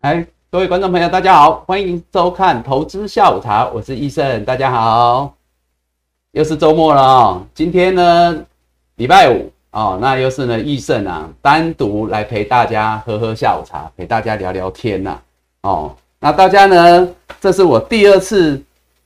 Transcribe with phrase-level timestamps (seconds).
[0.00, 5.34] 哎，各位观众朋友，大家好，欢迎收看《投资下午茶》，我是医生，大家好。
[6.32, 8.42] 又是周末了哦，今天呢，
[8.96, 15.20] 礼拜五哦，那又是呢，医生啊，单独来陪大家喝喝下午茶，陪大家聊聊天呐。
[15.64, 17.06] 哦，那大家呢，
[17.38, 18.58] 这是我第二次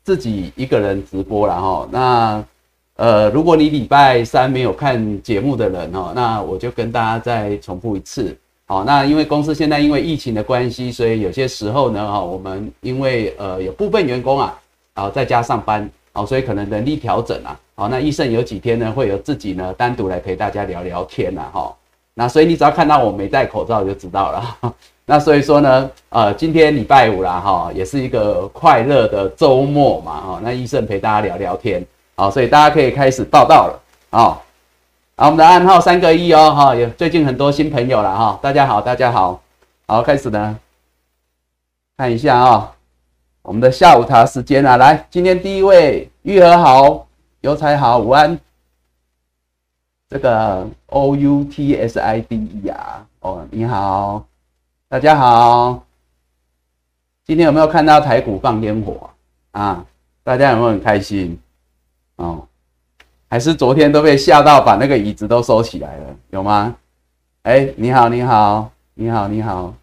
[0.05, 1.89] 自己一个人直播了哈。
[1.91, 2.45] 那
[2.95, 8.39] 呃，如果你礼拜三没有看节目的人哦，那我就跟大家再重复一次。
[8.67, 14.59] 好，那因为公司现在因为疫情的关系，所以有些时候呢，哈，我们因为呃有部分员工啊，
[14.95, 15.89] 啊在家上班。
[16.17, 21.75] 好，所以可能人力调整啊，好，那医生有几天呢，会有自己呢单独来陪大家聊聊天呐，哈，
[22.15, 24.75] 那所以你只要看到我没戴口罩就知道了。
[25.05, 34.45] 那所以说呢，呃，今天礼拜五啦，哈，也是一个快乐的周末嘛，哈，那医生陪大家聊聊天，好，所以大家可以开始报道了，好，
[35.17, 39.41] 好，我们的暗号三个一哦，哈，有最近很多新朋友了，哈，大家好，大家好，
[39.87, 40.59] 好，开始呢，
[41.97, 42.73] 看一下啊。
[43.43, 47.07] 我们的下午茶时间啊，来，今天第一位玉和好，
[47.43, 48.37] 油菜好，午安。
[50.09, 54.27] 这个 O U T S I D E 啊，哦，你好，
[54.89, 55.85] 大家好。
[57.25, 59.09] 今天有没有看到台股放烟火
[59.53, 59.87] 啊？
[60.25, 61.39] 大家有没有很开心？
[62.17, 62.49] 哦，
[63.35, 66.73] 还是昨天都被吓到，把那个椅子都收起来了，有吗？
[67.43, 69.75] 哎，你好，你好，你好，你好，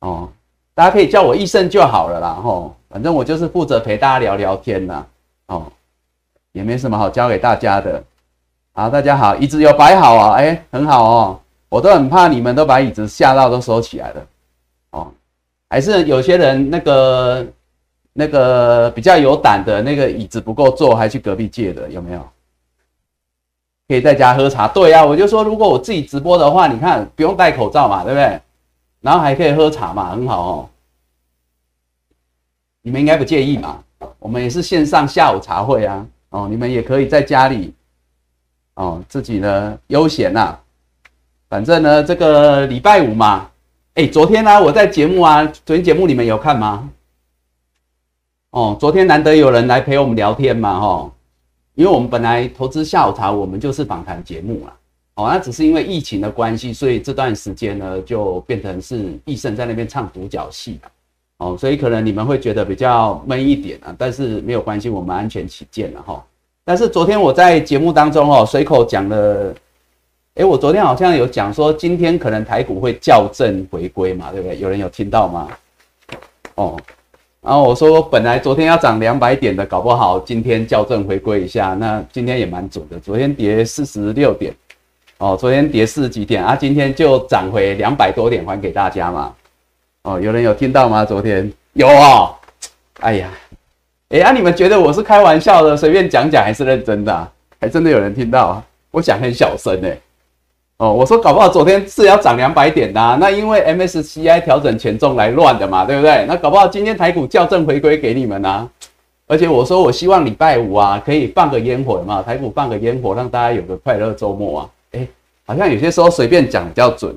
[0.00, 0.28] 哦，
[0.74, 2.76] 大家可以叫我医生就好了啦，吼。
[2.90, 5.06] 反正我就是负责陪大家聊聊天啦，
[5.46, 5.64] 哦，
[6.52, 8.04] 也没什么好教给大家的。
[8.74, 11.40] 好，大家好，椅子有摆好啊，哎，很好哦。
[11.70, 14.26] 我都很怕你们都把椅子吓到都收起来了，
[14.90, 15.10] 哦，
[15.70, 17.46] 还是有些人那个
[18.12, 22.20] 那个比较有胆的那个椅子不够坐，还去隔壁借的，有没有？
[23.86, 24.66] 可以在家喝茶。
[24.68, 28.40] 对呀，我就说如果我自己直播的话，你看不用戴口罩嘛，对不对？
[29.00, 30.68] 然后还可以喝茶嘛，很好哦。
[32.82, 33.82] 你们应该不介意嘛？
[34.18, 37.74] 我们也是线上下午茶会啊，哦，你们也可以在家里，
[38.74, 40.58] 哦，自己呢悠闲呐。
[41.48, 43.48] 反正呢，这个礼拜五嘛，
[43.94, 46.90] 哎，昨天呢我在节目啊，昨天节目你们有看吗？
[48.50, 51.10] 哦，昨天难得有人来陪我们聊天嘛，哈，
[51.74, 54.76] 因为我们本来投资下午茶，我们就是访谈节目啦，
[55.14, 60.78] 哦，那只是因为疫情的关系，所以这段时间呢就变成是易胜在那边唱独角戏
[61.38, 66.24] 哦，所以可能你们会觉得比较闷一点啊，但是没有关系，我们安全起见了哈。
[66.64, 69.54] 但是昨天我在节目当中哦，随口讲了，
[70.34, 74.58] 哎，我昨天好像有讲说，今天可能台股会校正回归嘛，对不对？
[74.60, 75.48] 有人有听到吗？
[76.54, 76.76] 哦，
[77.44, 82.98] 然后我说本来昨天要涨两百点的，搞不好今天校正回归一下，那今天也蛮准的。
[82.98, 84.50] 昨天跌四十六点，
[85.18, 89.34] 哦，昨天跌四十几点啊，今天就涨回两百多点还给大家嘛。
[90.04, 91.04] 哦，有人有听到吗？
[91.04, 92.34] 昨天有哦。
[93.00, 93.30] 哎呀，
[94.08, 97.28] 哎啊，你们觉得我是开玩笑的，随便讲讲，还是认真的？
[97.60, 98.64] 还真的有人听到啊？
[98.90, 99.94] 我讲很小声哎。
[100.76, 106.24] 哦，我说搞不好昨天是要涨两百点的，那因为 MSCI 调整权重来乱的嘛，对不对？
[106.26, 108.68] 那搞不好今天台股校正回归给你们啊。
[109.26, 114.68] 而且我说我希望礼拜五啊，可以放个烟火嘛，台股放个烟火，让大家有个快乐周末啊。
[114.92, 115.08] 哎，
[115.46, 117.16] 好像有些时候随便讲比较准。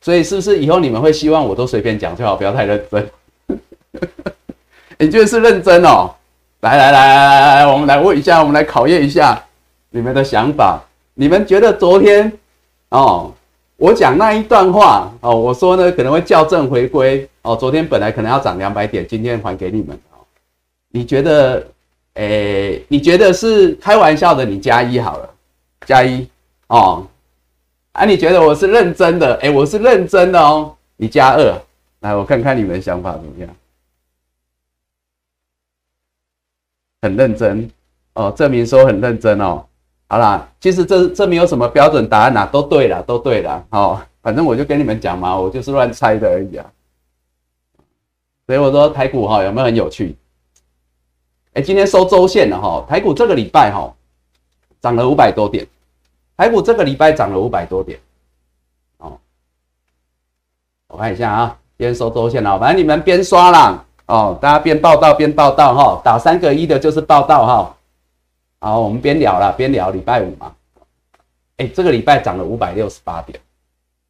[0.00, 3.10] 所以是不是以后你们会希望我都随便讲最好，不要太认真？
[4.98, 6.10] 你就是认真哦！
[6.60, 9.42] 来来来来来来，我们来问一下，我们来考验一下
[9.90, 10.80] 你们的想法。
[11.14, 12.32] 你们觉得昨天
[12.90, 13.32] 哦，
[13.76, 20.24] 我讲那一段话哦，我说呢可能会校正回归哦，昨天本来可能要涨两百点，今天还给你们哦。
[20.88, 21.66] 你觉得？
[22.18, 24.42] 诶，你觉得是开玩笑的？
[24.42, 25.34] 你加一好了，
[25.84, 26.26] 加一
[26.68, 27.06] 哦。
[27.92, 29.34] 啊，你觉得我是认真的？
[29.42, 30.74] 哎，我是认真的哦。
[30.96, 31.62] 你加二，
[32.00, 33.54] 来，我看看你们想法怎么样。
[37.02, 37.70] 很认真
[38.14, 39.66] 哦，证明说很认真哦。
[40.08, 43.64] 好啦，其实这这没有什么标准答案呐，都对了，都对了。
[43.70, 46.66] 哦，反正我就跟你们讲嘛，我就是乱猜的而已啊。
[48.46, 50.16] 所以我说台股哈有没有很有趣？
[51.54, 53.92] 哎，今天收周线了哈，台股这个礼拜哈
[54.80, 55.66] 涨了五百多点。
[56.36, 57.98] 台股这个礼拜涨了五百多点，
[58.98, 59.18] 哦，
[60.88, 67.75] 我看一下啊，边收周线了，反正你们边刷啦，哦，大家边报道边报道哈，打三个一的就是报道哈，
[68.66, 70.52] 好，我们边聊了边聊礼拜五嘛，
[71.58, 73.38] 哎，这个礼拜涨了五百六十八点，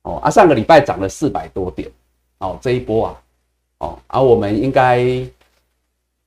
[0.05, 1.87] 哦，啊，上个礼拜涨了四百多点，
[2.39, 3.15] 哦，这一波啊，
[3.81, 4.99] 哦，啊，我们应该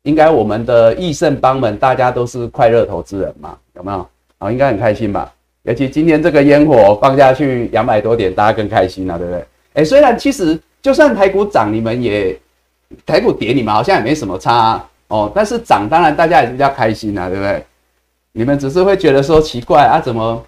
[0.03, 4.07] 应该我们的益盛帮们大家都是快乐投资人嘛，有没有？
[4.37, 5.33] 哦，应该很开心吧？
[5.63, 9.45] 尤其今天这个烟火放下去两百多点，大家更开心了，对不对？
[9.73, 12.39] 哎，虽然其实就算台股涨，你们也
[13.07, 15.31] 台股跌，你们好像也没什么差哦。
[15.33, 17.65] 但是涨，当然大家也是比较开心啊，对不对？
[18.31, 20.45] 你们只是会觉得说奇怪啊，怎么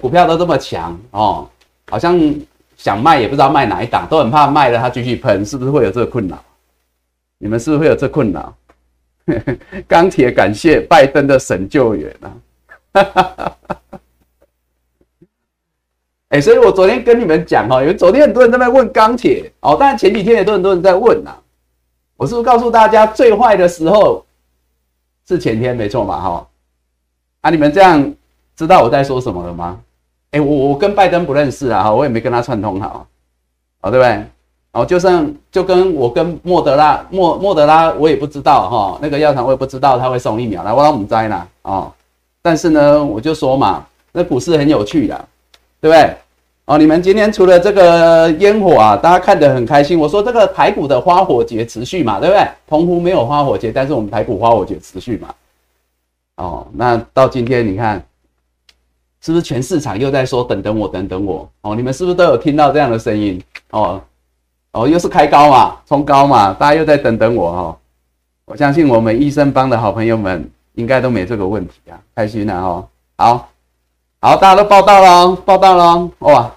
[0.00, 1.48] 股票都这么强哦？
[1.88, 2.18] 好像
[2.76, 6.42] 想卖也不知道卖哪一档，都很怕卖了它继续喷，是不是会有这个困扰？
[7.38, 8.54] 你们是不是会有这困扰？
[9.86, 12.32] 钢铁感谢拜登的神救援啊！
[16.30, 21.30] 哎，所以我昨天跟你们讲哈，因为昨天很多人在那问钢铁哦，当然前几天也都很多人在问呐。
[22.16, 24.24] 我是不是告诉大家最坏的时候
[25.28, 26.20] 是前天，没错嘛？
[26.20, 26.48] 哈
[27.42, 28.12] 啊，你们这样
[28.56, 29.78] 知道我在说什么了吗？
[30.30, 33.06] 哎，我我跟拜登不认识啊，我也没跟他串通好，
[33.82, 34.24] 哦，对不对？
[34.72, 41.92] 哦，就像就跟我跟莫德拉莫莫德拉，我也不知道哈，那个药厂我也不知道他会送疫苗来，我老母灾呢哦。
[42.40, 45.24] 但是呢，我就说嘛，那股市很有趣的。
[45.82, 46.14] 对不对？
[46.66, 49.98] 哦，你们今天除了这个烟火啊，大家看得很开心。
[49.98, 52.46] 我说这个台股的花火节持续嘛，对不对？
[52.68, 55.26] 澎湖没有花火节，但是我们台股花火节持续嘛。
[56.36, 58.04] 哦，那到今天你看，
[59.20, 61.48] 是不是全市场又在说等等我，等等我？
[61.60, 63.42] 哦，你们是不是都有听到这样的声音？
[63.70, 64.00] 哦，
[64.72, 67.78] 哦，又是开高嘛，冲高嘛，大家又在等等我哈。
[68.46, 72.88] 我相信我们医生帮的好朋友们应该都没这个问题啊，开心了哦。
[73.16, 73.48] 好。
[74.24, 76.48] 好，大家都报道了，报道了，哇！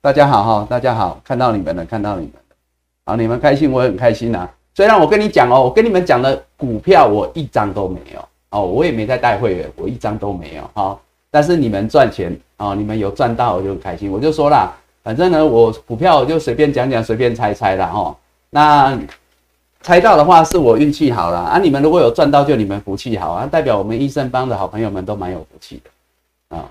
[0.00, 2.56] 大家好哈，大家好，看到你们了，看到你们了。
[3.04, 4.48] 好，你们开心，我很开心呐。
[4.74, 10.98] 虽然我跟你讲哦，我跟你们讲的股票我一张都没有哦，我也没在带会员，我一张都没有哈。
[11.30, 14.10] 但是你们赚钱哦，你们有赚到我就很开心。
[14.10, 18.16] 我就说啦，反正呢，我股票我就随便讲讲，随便猜猜啦哈。
[18.50, 18.98] 那
[19.80, 26.68] 猜到的话是我运气好了啊，你们如果有赚到，就你们福气好啊，代表我们医生帮的好朋友们都蛮有福气的啊。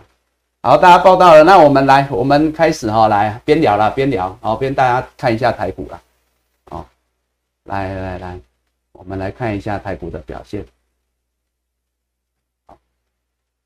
[0.62, 6.02] 好，大家报道了，那我们来，我们开始哈，来边聊了边聊，好，边大家看一下台股了，
[6.72, 6.86] 哦，
[7.64, 8.38] 来来来，
[8.92, 10.66] 我们来看一下台股的表现。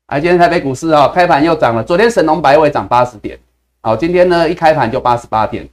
[0.06, 3.38] 啊，今天台北股市啊，开盘又涨了，昨天神农百尾涨八十点，
[3.80, 5.64] 好，今天呢一开盘就八十八点，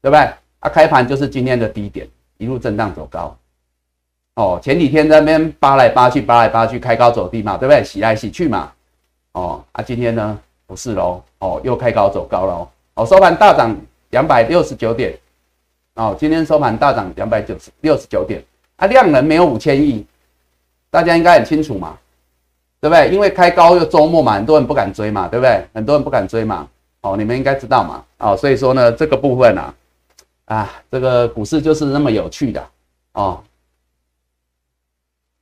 [0.00, 0.20] 对不对？
[0.60, 2.06] 啊，开盘就是今天的低点，
[2.38, 3.36] 一路震荡走高，
[4.34, 7.82] 哦，前几天在那边扒来扒去，扒来扒去，开高走低嘛，对不对？
[7.82, 8.72] 洗来洗去嘛，
[9.32, 10.38] 哦，啊，今天呢？
[10.68, 13.76] 不是喽，哦，又开高走高了，哦，收盘大涨
[14.10, 15.16] 两百六十九点，
[15.94, 18.42] 哦，今天收盘大涨两百九十六十九点，
[18.76, 20.04] 啊，量能没有五千亿，
[20.90, 21.96] 大家应该很清楚嘛，
[22.80, 23.10] 对不对？
[23.10, 25.64] 因为开高又周末嘛，很多人不敢追嘛，对不对？
[25.74, 26.66] 很多人不敢追嘛，
[27.02, 29.74] 哦，你们应该知道嘛，哦，所以说呢，这个部分啊，
[30.46, 32.66] 啊，这个股市就是那么有趣的，
[33.12, 33.40] 哦，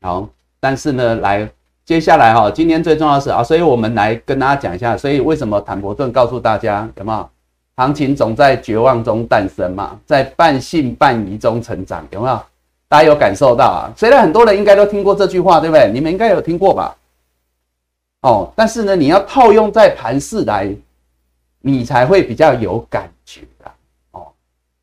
[0.03, 0.29] 好，
[0.61, 1.49] 但是呢，来。
[1.87, 7.29] 接下来哈，今天最重要的是啊，所以我们来跟大家讲一下，所以为什么坦博顿告诉大家有没有？
[7.77, 12.41] 行情总在绝望中诞生嘛，在半信半疑中成长，有没有？
[12.89, 13.93] 大家有感受到啊？
[13.95, 15.91] 虽然很多人应该都听过这句话，对不对？
[15.93, 16.97] 你们应该有听过吧？
[18.25, 20.75] 哦，但是呢，你要套用在盘市来，
[21.61, 23.75] 你才会比较有感觉啦
[24.13, 24.29] 哦。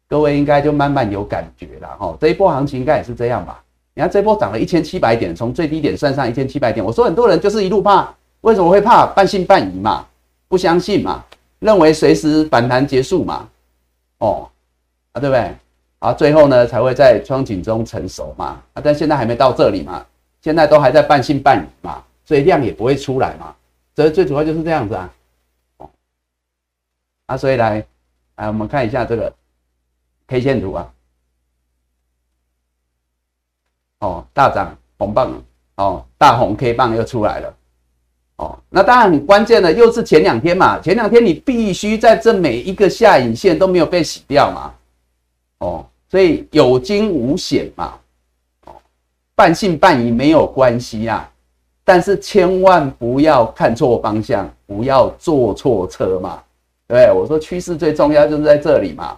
[0.07, 2.15] 各位应该就慢慢有感觉了哈。
[2.21, 3.59] 这一波行情应该也是这样吧？
[3.95, 6.85] 你看这波涨了一千七百点，从最低点算上一千七百点。
[6.85, 9.07] 我说很多人就是一路怕，为什么会怕？
[9.07, 10.05] 半信半疑嘛，
[10.47, 11.25] 不相信嘛，
[11.57, 13.49] 认为随时反弹结束嘛，
[14.19, 14.47] 哦，
[15.13, 15.51] 啊对不对？
[15.97, 20.05] 啊最后呢才会在窗景中成熟嘛，啊但现在还没到这里嘛，
[20.43, 23.53] 现在都还在半信半疑嘛，所以量也不会出来嘛，
[23.93, 25.13] 这最主要就是这样子啊，
[25.79, 25.89] 哦，
[27.25, 27.85] 啊所以来，
[28.37, 29.33] 来我们看一下这个
[30.27, 30.93] K 线图啊。
[33.99, 35.43] 哦，大涨红棒
[35.75, 37.57] 哦，大红 K 棒又出来了。
[38.37, 38.57] 哦。
[38.69, 44.73] 那当然很关键的，又是前两天嘛，前两天你必须在这每一个下影线都没有被洗掉嘛，
[45.57, 47.99] 哦，所以有惊无险嘛，
[48.67, 48.81] 哦，
[49.35, 51.29] 半信半疑没有关系啊，
[51.91, 56.39] 但是千万不要看错方向，不要坐错车嘛，
[56.87, 59.17] 对我说趋势最重要就是在这里嘛，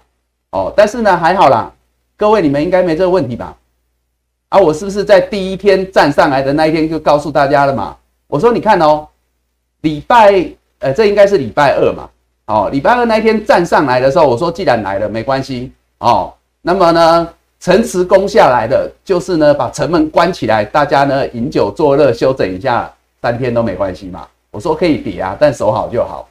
[0.50, 1.72] 哦，但是呢还好啦，
[2.18, 3.56] 各位你们应该没这个问题吧？
[4.50, 7.96] 啊，我是不是在第一天站上来的那一天就告诉大家了嘛？
[8.26, 9.08] 我说你看哦，
[9.82, 10.44] 礼拜，
[10.80, 12.10] 呃，这应该是礼拜二嘛。
[12.48, 16.34] 哦，礼拜二那一天站上来的时候，我说既然来了没关系哦。
[16.64, 17.30] 那么呢，
[17.64, 24.28] 城池攻下来的就是呢，把城门关起来，大家呢饮酒作乐，休整一下，三天都没关系嘛。
[24.52, 26.28] 我说可以比啊，但守好就好。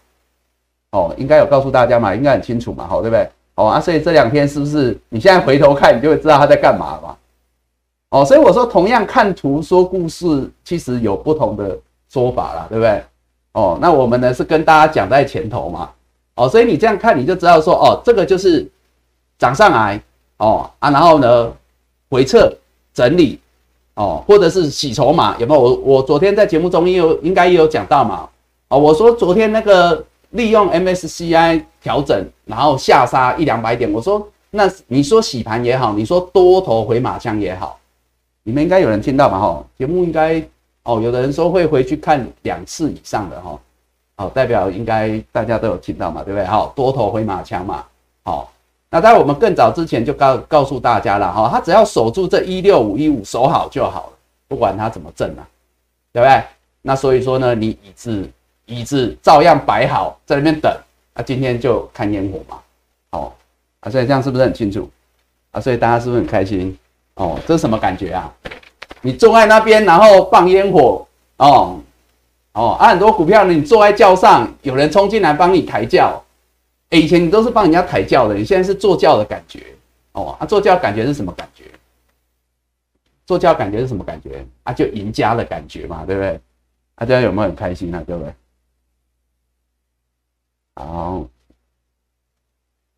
[0.91, 3.27] 哦，应该有告诉大家嘛，应该很清楚嘛，好对不对？
[3.55, 7.17] 哦啊，所以这两天是不是你现在回头看，你就会知道他在干嘛嘛？
[8.11, 11.79] 哦，所以我说，同样看图说故事，其实有不同的
[12.11, 13.03] 说法啦，对不对？
[13.53, 15.89] 哦，那我们呢是跟大家讲在前头嘛。
[16.35, 18.71] 哦，所以你这样看，你就知道说，哦，这个就是
[19.39, 19.99] 涨上来
[20.43, 21.53] 哦啊，然后呢
[22.11, 22.53] 回撤
[22.93, 23.39] 整理
[23.95, 25.61] 哦，或者是洗筹码，有没有？
[25.61, 28.29] 我我昨天在节目中也有应该也有讲到嘛，
[28.69, 37.79] 哦，我说昨天那个利用 MSCI 调整，然后下杀一两百点，我说那你说洗盘也好，你说多头回马枪也好，
[38.43, 39.39] 你们应该有人听到吧？
[39.39, 40.43] 哈，节目应该
[40.83, 43.59] 哦，有的人说会回去看两次以上的哈。
[44.17, 46.45] 好，代表应该大家都有听到嘛，对不对？
[46.47, 47.83] 好，多头回马枪嘛。
[48.25, 48.52] 好，
[48.95, 54.13] 那在我们更早之前就告告诉大家了哈，他只要守住这一六五一五守好就好了，
[54.49, 55.41] 不管它怎么震啊，
[56.13, 56.43] 对不对？
[56.83, 58.31] 那所以说呢，你椅子
[58.67, 60.71] 椅子照样摆好在那边等，
[61.15, 62.59] 那今天就看烟火嘛。
[63.13, 63.35] 好
[63.81, 64.91] 啊，所以这样是不是很清楚
[65.53, 65.59] 啊？
[65.59, 66.77] 所以大家是不是很开心？
[67.15, 68.31] 哦，这是什么感觉啊？
[69.01, 71.07] 你坐在那边，然后放烟火
[71.39, 71.81] 哦。
[72.53, 76.23] 哦，啊，很多股票呢，你坐在轿上，有人冲进来帮你抬轿。
[76.99, 79.65] 以前你都是帮人家抬轿的，你现在是坐轿的感觉。
[80.13, 81.65] 哦，啊，坐轿感觉是什么感觉？
[83.25, 84.45] 坐轿感觉是什么感觉？
[84.65, 86.39] 啊，就赢家的感觉嘛，对不对？
[86.95, 88.03] 大家有没有很开心呢？
[88.07, 88.35] 对不对？
[90.75, 91.27] 好，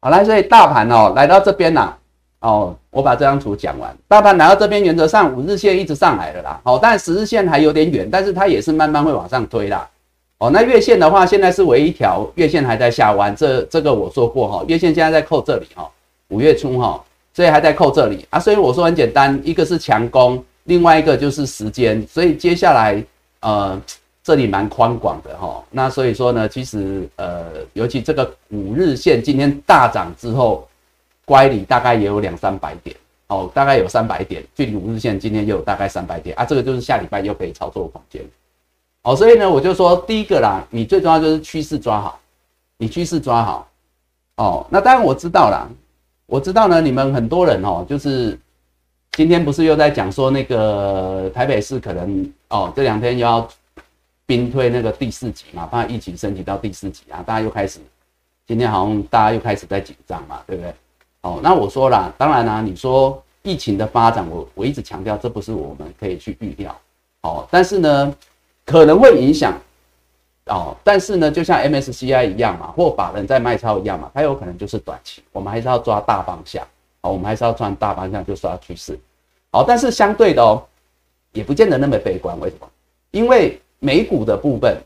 [0.00, 1.96] 好来，所以大盘哦，来到这边呐。
[2.40, 3.96] 哦，我把这张图讲完。
[4.06, 6.60] 大盘来到这边，原则上五日线一直上来了啦。
[6.64, 9.88] 好，但十日线还有点远，但是它也是慢慢会往上推啦。
[10.44, 13.34] 哦，那月线的话，现在是唯一一条月线还在下弯。
[13.34, 15.90] 这这个我说过哈，月线现在在扣这里哈，
[16.28, 18.38] 五月初哈，所以还在扣这里啊。
[18.38, 22.06] 所以我说很简单，一个是强攻，另外一个就是时间。
[22.06, 23.02] 所以接下来
[23.40, 23.80] 呃，
[24.22, 25.64] 这里蛮宽广的哈。
[25.70, 30.68] 那所以说呢，其实呃，尤其这个五日线今天大涨之后。
[31.26, 32.94] 乖离大概也有两三百点
[33.28, 38.22] 哦，大概有三百点，距离五日线今天又有大概三百点啊，这个就是下礼拜又可以操作的空间
[39.04, 42.18] 哦，所以呢，我就说第一个啦，你最重要就是趋势抓好，
[42.78, 43.68] 你趋势抓好
[44.36, 45.68] 哦，那当然我知道啦，
[46.26, 48.38] 我知道呢，你们很多人哦，就是
[49.12, 53.46] 今天不是又在讲说那个台北市可能哦这两天又要
[54.26, 57.78] 兵推那个第四级嘛，怕疫情升级到第四级啊，大家又开始
[58.46, 60.74] 今天好像大家又开始在紧张嘛，对不对？
[61.20, 66.74] 哦，那我说了，当然啦，你说疫情的发展，我我一直强调，这不是我们可以去预料。
[67.22, 68.14] 哦，但是呢，
[68.64, 69.58] 可能会影响。
[70.46, 76.62] 哦，但是呢，就像 MSCI 一样嘛，或法人在卖超一样嘛，它有可能就是短期，我们还是要抓大方向。
[77.00, 78.98] 哦，我们还是要抓大方向，就抓趋势。
[79.50, 80.62] 好，但是相对的哦，
[81.32, 82.38] 也不见得那么悲观。
[82.40, 82.68] 为什么？
[83.10, 84.76] 因为美股的部分，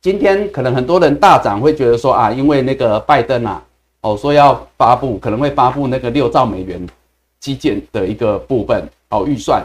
[0.00, 3.62] 今天可能很多人大涨，会觉得说啊，因为那个拜登啊。
[4.02, 6.88] 哦，说要发布，可能会发布那个六兆美元
[7.38, 9.62] 基建的一个部分哦预算。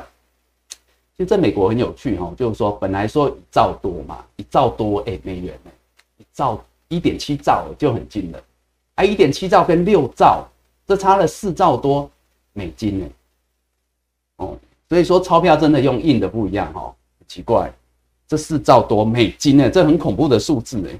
[1.17, 5.71] 其实在美国很有趣哈，就是说本来说一兆多嘛，一兆多哎美元呢，
[6.17, 8.43] 一兆一点七兆就很近了，
[8.95, 10.47] 哎一点七兆跟六兆，
[10.85, 12.09] 这差了四兆多
[12.53, 13.07] 美金呢。
[14.37, 14.57] 哦，
[14.89, 16.93] 所以说钞票真的用印的不一样哈，
[17.27, 17.71] 奇怪，
[18.27, 20.99] 这四兆多美金呢，这很恐怖的数字哎。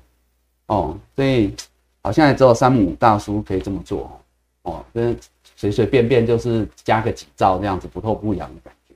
[0.68, 1.54] 哦，所以。
[2.02, 4.04] 好，现在只有山姆大叔可以这么做
[4.62, 5.18] 哦，哦跟
[5.56, 8.94] 随随便便就是加个几兆这样子不痛不痒的感觉。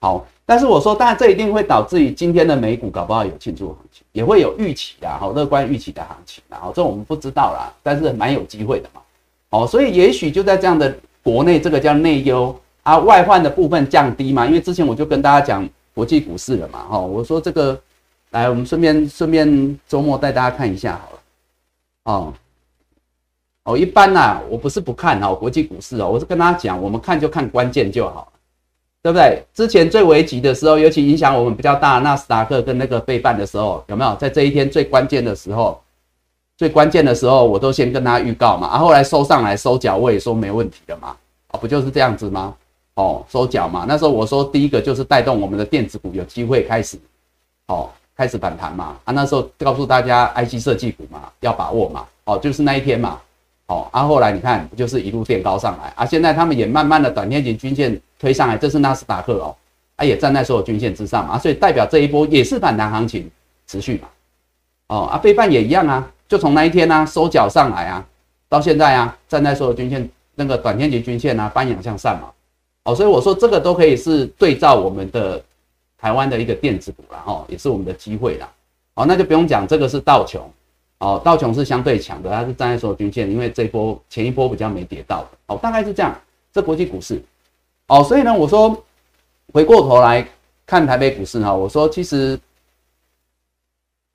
[0.00, 9.02] 好，但是我说，当然这一定会导致于今天的美股搞不好有庆祝行情，也会有预期的，好乐观预期的行情，然后这我们不知道啦，但是蛮有机会的嘛。
[9.50, 17.78] 哦，所以也许就在这样的国内这个叫内忧啊，外患的部分降低嘛，因为之前我就跟大家讲国际股市了嘛，哈，我说这个
[18.30, 21.20] 来，我们顺便顺便周末带大家看一下好了。
[22.04, 22.32] 哦，
[23.64, 28.32] 哦，一般呐，我不是不看哦，国际股市哦，我是跟大家讲，我们看就看关键就好
[29.02, 29.42] 对不对？
[29.54, 35.80] 之前最危急的时候，尤其影响我们比较大，纳斯达克跟那个费半的时候，有没有在这一天最关键的时候？
[36.56, 41.16] 最关键的时候，我都先跟大家预告嘛，啊，后来收上来收脚，我也说没问题的嘛，
[41.48, 42.54] 啊，不就是这样子吗？
[42.94, 46.98] 哦，收脚嘛，那时候我说第一个就是带动我们的电子股有机会开始，
[47.66, 47.90] 哦。
[48.18, 53.20] 开始反弹嘛，啊，那时候告诉大家 IC 设计股嘛，要把握嘛，哦，就是那一天嘛，
[53.68, 59.56] 哦，啊，后来你看不就是一路垫高上来啊，现在他们也慢慢的短天期均线推上来，这是纳斯达克哦，
[59.96, 63.30] 啊，也站在所有均线之上嘛，所以代表这一波也是反弹行情
[63.66, 64.08] 持续嘛，
[64.88, 68.04] 哦，啊，非半也一样啊，就从那一天呢收脚上来啊，
[68.48, 72.28] 到现在啊，站在所有均线那个短天期均线啊，翻阳向上嘛，
[72.84, 75.42] 哦，所以我说这个都可以是对照我们的。
[76.00, 78.48] 台湾的一个电子股啦，哦，也是我们的机会啦，
[78.94, 80.48] 哦，那就不用讲，这个是道琼，
[80.98, 86.12] 哦，道琼是相对强的，它是站在所有均线，因为这一波前一波比较没跌到，哦，大概是这样，
[86.52, 87.22] 这国际股市，
[87.86, 88.76] 哦，所以呢，我说
[89.52, 90.26] 回过头来
[90.66, 92.38] 看台北股市哈，我说其实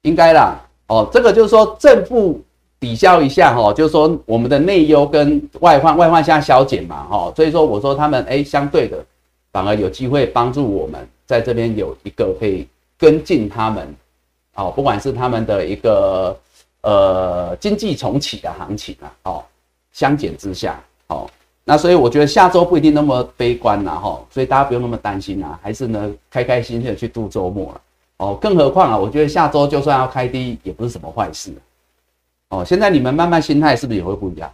[0.02, 2.42] 应该啦，哦，这个就是说正负
[2.80, 9.04] 抵消一下哈，就是说我们的内忧跟外患，外患现在消减嘛哈，所以说我说他们哎，相对的
[9.52, 13.96] 反而有机会帮助我们在这边有一个可以跟进他们。
[14.56, 16.38] 哦，不管是他们的一个
[16.84, 19.44] 呃经济重启的行情啊，哦，
[19.92, 21.30] 相减之下，哦，
[21.66, 27.82] 那所以我觉得下周不一定那么悲观呐哈，所以大家不用那么担心啊，还是呢开开心心的去度周末了。
[28.18, 31.52] 哦，更何况啊，我觉得下周就算要开低，也不是什么坏事。
[32.50, 34.50] 哦，现在你们慢慢心态是不是也会不一样？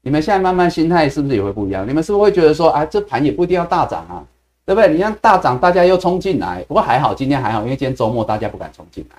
[0.00, 1.86] 你们现在慢慢心态是不是也会不一样？
[1.88, 4.24] 你们是不是会觉得说，啊，这盘也不一定要大涨啊，
[4.64, 4.92] 对不对？
[4.92, 9.16] 你像大涨，大家又冲进来，不过还好，今天还好，因为今天周末大家不敢冲进来，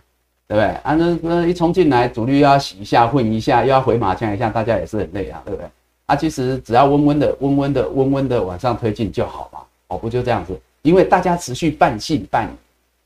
[0.48, 0.66] 对不对？
[0.84, 5.70] 啊，那那一冲进来，主力又要洗一下、混一下，又要回马枪一下，大家也是很累啊，对不对？
[6.06, 10.60] 啊，其实只要温温的、温温的、温温的往上推进就好嘛，哦，不就这样子？
[10.82, 12.50] 因为大家持续半信半疑。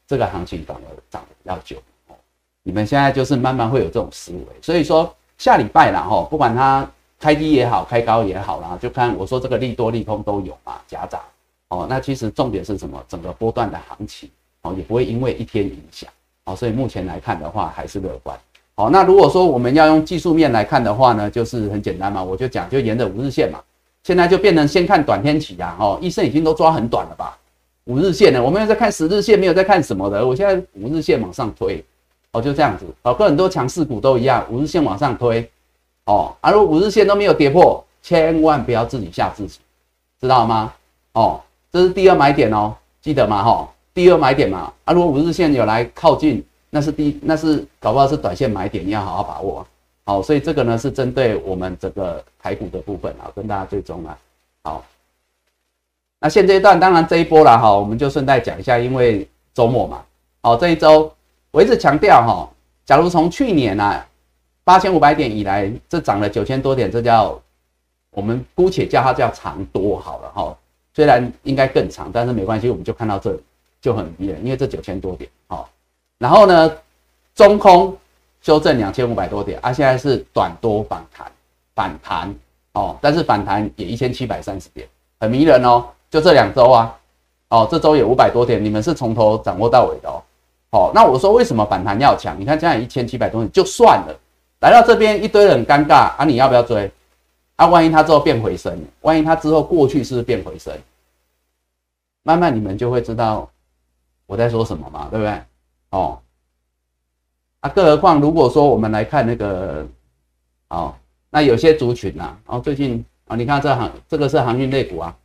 [0.10, 0.81] 这个行情反而
[1.12, 2.15] 涨得比较久哦，
[2.63, 11.22] 你们现在就是慢慢会有这种思维，所以说下礼拜啦哈，不管它开低也好，开高也好啦，就看我说这个利多利空都有嘛，夹杂
[11.67, 11.86] 哦。
[11.88, 13.00] 那其实重点是什么？
[13.08, 14.27] 整个波段的行情
[14.63, 16.10] 哦，也不会因为一天影响
[16.50, 16.56] 哦。
[16.56, 18.38] 所以目前来看的话，还是乐观。
[18.75, 23.60] 好，那如果说我们要用技术面来看的话呢，就是很简单嘛，我就讲就沿着五日线嘛，
[24.03, 27.38] 现在就变成先看短天期呀，哦，医生已经都抓很短了吧？
[27.86, 28.44] 五日线呢？
[28.44, 30.25] 我们有在看十日线，没有在看什么的。
[30.25, 31.84] 我现在五日线往上推，
[32.32, 32.86] 哦，就这样子。
[33.01, 35.50] 哦，跟很多强势股都一样，五日线往上推，
[36.06, 39.60] 哦，啊，如果五日线都没有跌破，千万不要自己吓自己，
[40.22, 40.72] 知道吗？
[41.13, 41.41] 哦，
[41.72, 43.44] 这是第二买点哦，记得吗？
[43.44, 43.68] 哈，
[44.00, 44.72] 第二买点嘛。
[44.86, 49.68] 啊，如果五日线有来靠近，那是第，那是搞不好是短线买点，你要好好把握。
[50.06, 54.18] 好，所以这个呢是针对我们整个台股的部分啊，跟大家追踪啊。
[54.63, 54.86] 好。
[56.22, 60.01] 那现阶段当然这一波了哈，我们就顺带讲一下，因为周末嘛，
[60.41, 61.12] 好这一周
[61.51, 62.50] 我一直强调哈，
[62.86, 64.06] 假如从去年啊
[64.63, 67.38] 八千五百点以来，这涨了九千多点，这叫
[68.12, 70.58] 我们姑且叫它叫长多好了哈，
[70.94, 73.38] 虽然应该更长，但是没关系，我们就看到这
[73.81, 75.70] 就很迷人，因为这九千多点好，
[76.18, 76.72] 然后呢
[77.35, 77.96] 中空
[78.42, 81.31] 修正两千五百多点啊，现在是短多反弹
[81.75, 82.35] 反弹
[82.74, 84.87] 哦，但是反弹也一千七百三十点，
[85.20, 85.85] 很迷人哦。
[86.11, 86.98] 就这两周啊，
[87.50, 90.22] 哦，这周也五百多点，你们是从头掌握到尾的哦。
[90.72, 92.35] 好，那我说为什么反弹要强？
[92.39, 94.20] 你看这样一千七百多点就算了，
[94.61, 96.92] 来到这边一堆人尴尬啊，你要不要追？
[97.57, 100.74] 啊，万一它之后变回升，万一它之后过去是不是变回升？
[102.24, 103.48] 慢慢你们就会知道
[104.29, 105.42] 我在说什么嘛，对不对？
[105.89, 106.20] 哦，
[107.61, 109.83] 啊，更何况如果说我们来看那个，
[110.68, 110.94] 哦，
[111.31, 115.18] 那有些族群呐，哦，最近啊，你看这行这个是航运类股啊。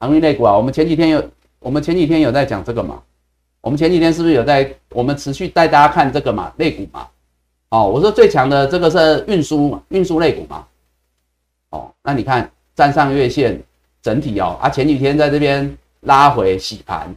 [0.00, 1.22] 航运类股啊，我们前几天有，
[1.58, 3.02] 我们前几天有在讲这个嘛？
[3.60, 6.50] 我们前几天是不是有在，我们持续带大家看这个嘛？
[6.56, 7.06] 类股嘛？
[7.68, 10.66] 哦，我说最强的这个是运输嘛，运输类股嘛？
[11.68, 13.62] 哦，那你看站上月线，
[14.00, 17.14] 整体哦，啊前几天在这边拉回洗盘，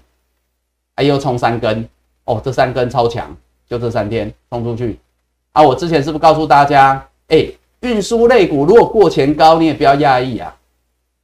[1.01, 1.89] 哎又冲三根，
[2.25, 3.35] 哦这三根超强，
[3.67, 4.99] 就这三天冲出去，
[5.51, 7.47] 啊我之前是不是告诉大家，哎
[7.79, 10.55] 运输类股如果过前高，你也不要讶异啊，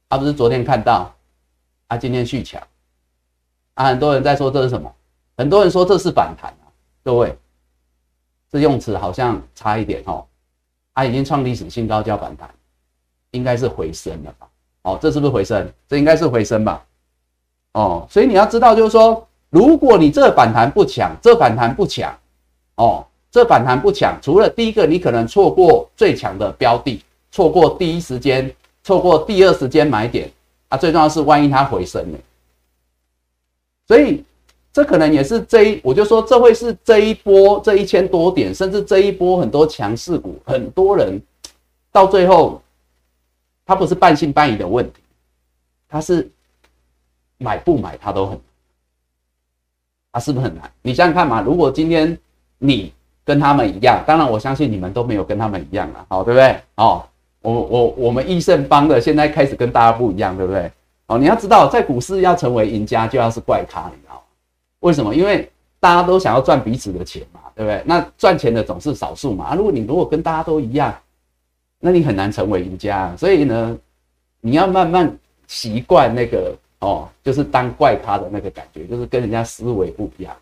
[0.08, 1.14] 啊不是昨天看到。
[1.86, 2.60] 啊，今天续强
[3.72, 4.92] 啊，很多人在说这是什么？
[5.36, 6.68] 很多人说这是反弹啊，
[7.04, 7.34] 各位，
[8.50, 10.26] 这用词好像差一点哦。
[10.94, 12.50] 它已经创历史新高叫反弹，
[13.30, 14.48] 应该是回升了吧？
[14.82, 15.72] 哦，这是不是回升？
[15.86, 16.84] 这应该是回升吧？
[17.74, 22.14] 哦，所以你要知道，就是说，如果你这反弹不强，这反弹不强，
[22.76, 30.30] 哦，这反弹不强，除了第一个，你可能错过最强的标的，错过第一时间，错过第二时间买点。
[30.68, 32.18] 啊，最重要是万一它回升呢？
[33.86, 34.22] 所以
[34.70, 41.18] 这可能也是这一，我就说这会是这一波这一千多点，甚至这一波很多强势股，很多人
[41.90, 42.60] 到最后，
[43.64, 45.00] 他不是半信半疑的问题，
[45.88, 46.30] 他是
[47.38, 48.38] 买不买他都很，
[50.12, 50.70] 啊是不是很难？
[50.82, 52.18] 你想想看嘛，如果今天
[52.58, 52.92] 你
[53.24, 56.56] 跟他们一样，当然我相信你们都没有跟他们一样啊，好对不对？
[56.76, 57.04] 哦。
[57.40, 60.70] 我我我们益盛帮的现在开始跟大家不一样，对不对？
[61.06, 64.20] 哦，你要知道，在股市要成为赢家，就要是怪咖，你知道吗？
[64.80, 65.14] 为什么？
[65.14, 67.80] 因为大家都想要赚彼此的钱嘛，对不对？
[67.86, 69.46] 那赚钱的总是少数嘛。
[69.46, 70.92] 啊如果你如果跟大家都一样，
[71.78, 73.14] 那你很难成为赢家。
[73.16, 73.78] 所以呢，
[74.40, 75.16] 你要慢慢
[75.46, 80.34] 习惯那个哦，就是当怪咖的那个感觉，就是跟人家思维不一样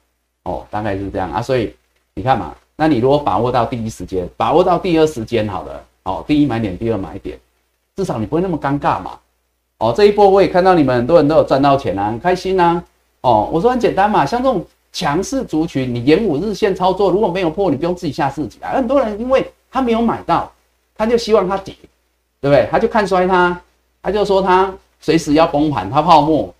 [0.44, 1.40] 哦，大概是这样啊。
[1.40, 1.75] 所以
[2.14, 5.83] 你看嘛，那你如果把握到第一时间，把握到第二时间，好了。
[6.05, 7.37] 哦，第一买点，第二买点，
[7.96, 9.18] 至少你不会那么尴尬嘛。
[9.79, 12.81] 哦，这一波我也看到你们很多人都有赚到钱啊，很开心呐。
[13.22, 18.70] 哦，我说很简单嘛，像这种强势族群，你演五日线操作，如果没有破，你不用自己吓自己啊。
[18.70, 20.53] 很多人因为他没有买到，
[20.96, 21.75] 他就希望他跌，
[22.40, 22.68] 对不对？
[22.70, 23.61] 他就看衰他，
[24.01, 26.52] 他就说他随时要崩盘，它泡沫。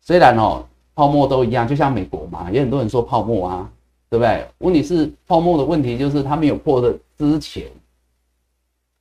[0.00, 3.70] 虽然哦，泡沫都一样，就像美国嘛，也很多人说泡沫啊，
[4.08, 4.46] 对不对？
[4.58, 7.70] 问题是泡沫的问题就是它没有破的之前，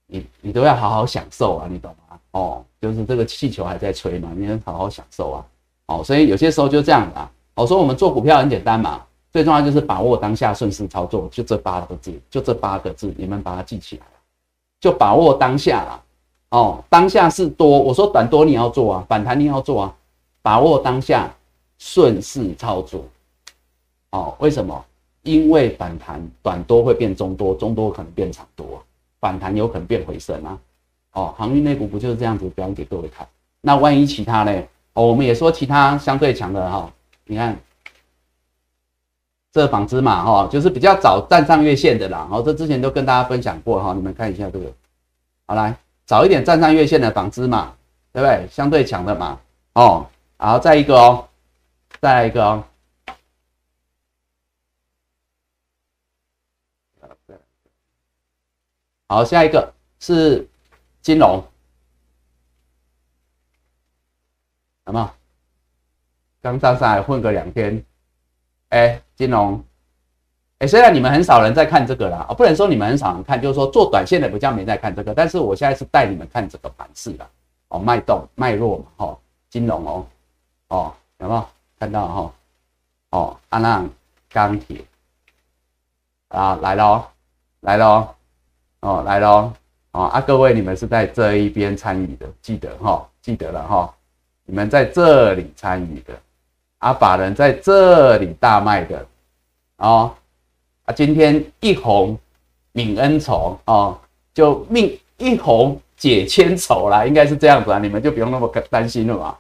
[0.06, 2.20] 你你都要好好享受啊，你懂吗？
[2.32, 5.46] 哦，就是这个气球还在吹嘛，你要好好享受啊。
[5.88, 7.32] 哦，所以有些时候就这样啊。
[7.56, 14.06] 我说我们做股票很简单嘛，最重要就是把握当下，顺势操作，就这八个字，就这八个字，你们把它记起来，
[14.80, 16.04] 就把握当下啦。
[16.50, 19.96] 哦，当下是多，我说短多你要做啊，反弹你要做啊，
[20.42, 21.32] 把握当下，
[21.78, 23.06] 顺势操作。
[24.12, 24.86] 哦，为什么？
[25.24, 28.82] 因为反弹短多会变中多，中多可能变长多，
[29.20, 30.58] 反弹有可能变回升啊。
[31.12, 33.28] 哦，航运内股不就是这样子表演给各位看？
[33.62, 34.64] 那万一其他呢？
[34.94, 36.92] 哦，我们也说其他相对强的哈。
[37.26, 37.60] 你看，
[39.52, 42.28] 这纺织嘛，哈，就是比较早站上月线的啦。
[42.32, 44.66] 哦，这之前都跟大家分享过哈，你们看一下这个。
[45.46, 45.78] 好来，
[46.10, 47.78] 早一点站上月线的纺织嘛，
[48.12, 48.48] 对不对？
[48.50, 49.40] 相对强的嘛。
[49.74, 51.30] 哦，然后再一个哦，
[52.02, 52.64] 再来一个哦。
[59.08, 60.50] 好，下一个是
[61.00, 61.48] 金融，
[64.86, 65.14] 什么？
[66.42, 67.86] 刚站上来混个两天，
[68.70, 69.64] 哎，金融，
[70.60, 77.28] 哎，虽然你们很少人在看这个啦，啊，不能说你们很少人看，就是说做短线的比较没在看这个，但是我现在是带你们看这个盘势啦，
[77.70, 79.18] 哦，脉动脉弱嘛，哈，
[79.50, 80.06] 金融哦，
[80.68, 81.46] 哦，有没有
[81.80, 82.34] 看到哈？
[83.12, 83.90] 哦，阿浪
[84.32, 84.84] 钢铁，
[86.28, 87.04] 啊，来喽，
[87.62, 88.08] 来喽，
[88.82, 89.52] 哦，来喽，
[89.94, 93.94] 哦，啊，各位你们是在这一边参与的，记得哈，记得了哈，
[94.46, 96.14] 你们在这里参与的。
[96.80, 99.06] 啊，法人在这里大卖的，
[99.80, 100.16] 哦，
[100.92, 102.18] 今天一红
[102.74, 103.98] 泯恩仇哦，
[104.34, 109.38] 就命一红解千愁啦，应该是这样子啊，你们就不用那么担心了嘛，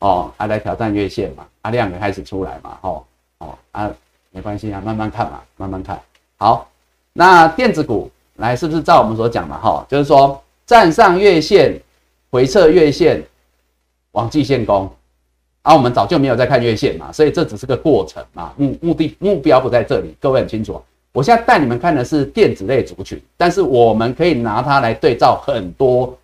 [0.00, 3.04] 哦，啊，来挑战月线嘛，啊，量也开始出来嘛，哦，
[3.38, 3.90] 哦，啊，
[4.30, 6.00] 没关系啊，慢慢看嘛，慢慢看
[6.36, 6.68] 好。
[7.12, 11.76] 那电子股来是不是照我们所讲嘛，哈，就是说站上月线，
[12.30, 13.22] 回撤月线，
[14.12, 14.88] 往季线攻。
[15.68, 20.82] 啊，我们早就没有在看月线嘛，所以这只是个过程嘛，目目的目标不在这里，各位很清楚。
[21.12, 26.18] 我现在带你们看的是电子类族群，但是我们可以拿它来对照很多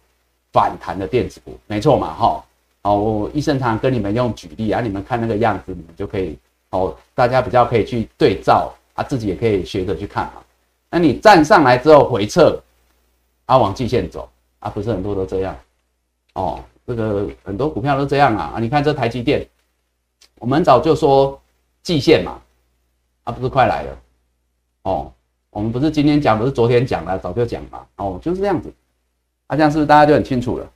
[0.51, 2.43] 反弹的电子股，没错嘛，哈。
[2.81, 6.39] 好，我医生常跟你们用举例啊，你们看那个样子，你们就可以，
[6.71, 10.41] 哦，大家比较可以去对照啊，自己也可以学着去看嘛。
[10.91, 12.59] 那你站上来之后回撤，
[13.45, 14.27] 啊，往季线走
[14.61, 15.55] 啊，不是很多都这样，
[16.33, 16.59] 哦。
[16.87, 18.61] 这个很多股票都这样啊啊！
[18.61, 19.47] 你看这台积电，
[20.39, 21.41] 我们早就说
[21.83, 22.39] 季线嘛，
[23.25, 23.99] 啊不是快来了
[24.83, 25.11] 哦。
[25.51, 27.81] 我们不是今天讲，不是昨天讲了，早就讲嘛。
[27.97, 28.71] 哦，就是这样子。
[29.47, 30.67] 啊，这样是不是大家就很清楚了？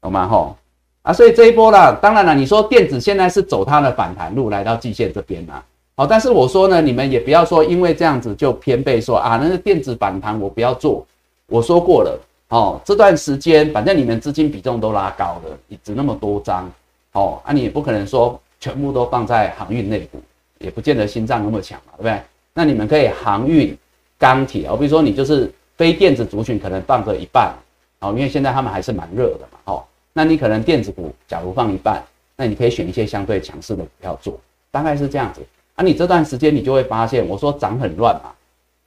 [0.00, 0.26] 懂吗？
[0.26, 0.56] 吼
[1.02, 1.12] 啊！
[1.12, 5.62] 所以这一波啦，当然了，你说电子现在是走它的反弹路来到季线这边啦。
[5.96, 11.06] 好，但是我说呢，你们也不要说因为这样子就偏背说啊，那个电子反弹我不要做。
[11.46, 12.18] 我说过了。
[12.52, 16.70] 哦，这段时间反正你们资金比重都拉高了，你值那么多张，
[17.12, 20.20] 哦，啊，你也不可能说全部都放在航运内部，
[20.58, 22.20] 也不见得心脏那么强嘛，对不对？
[22.52, 23.74] 那你们可以航运、
[24.18, 27.54] 钢铁哦，比如说你就是非电子族群可能放个一半，
[28.00, 32.04] 哦，因为现在他们还是蛮热的嘛，哦，那你可能电子股假如放一半，
[32.36, 34.38] 那你可以选一些相对强势的股票做，
[34.70, 35.40] 大概是这样子。
[35.74, 38.30] 啊，你这段时间你就会发现，我说涨很乱嘛，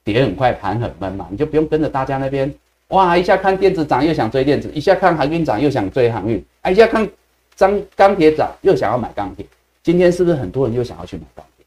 [0.04, 2.54] 跌很快，盘很闷嘛，你就不用跟着大家那边。
[2.88, 3.16] 哇！
[3.18, 7.08] 一下看电子涨又想追电子，一下看航运涨又想追航运，哎，一下看
[7.56, 9.44] 钢钢铁涨又想要买钢铁。
[9.82, 11.66] 今天是不是很多人又想要去买钢铁？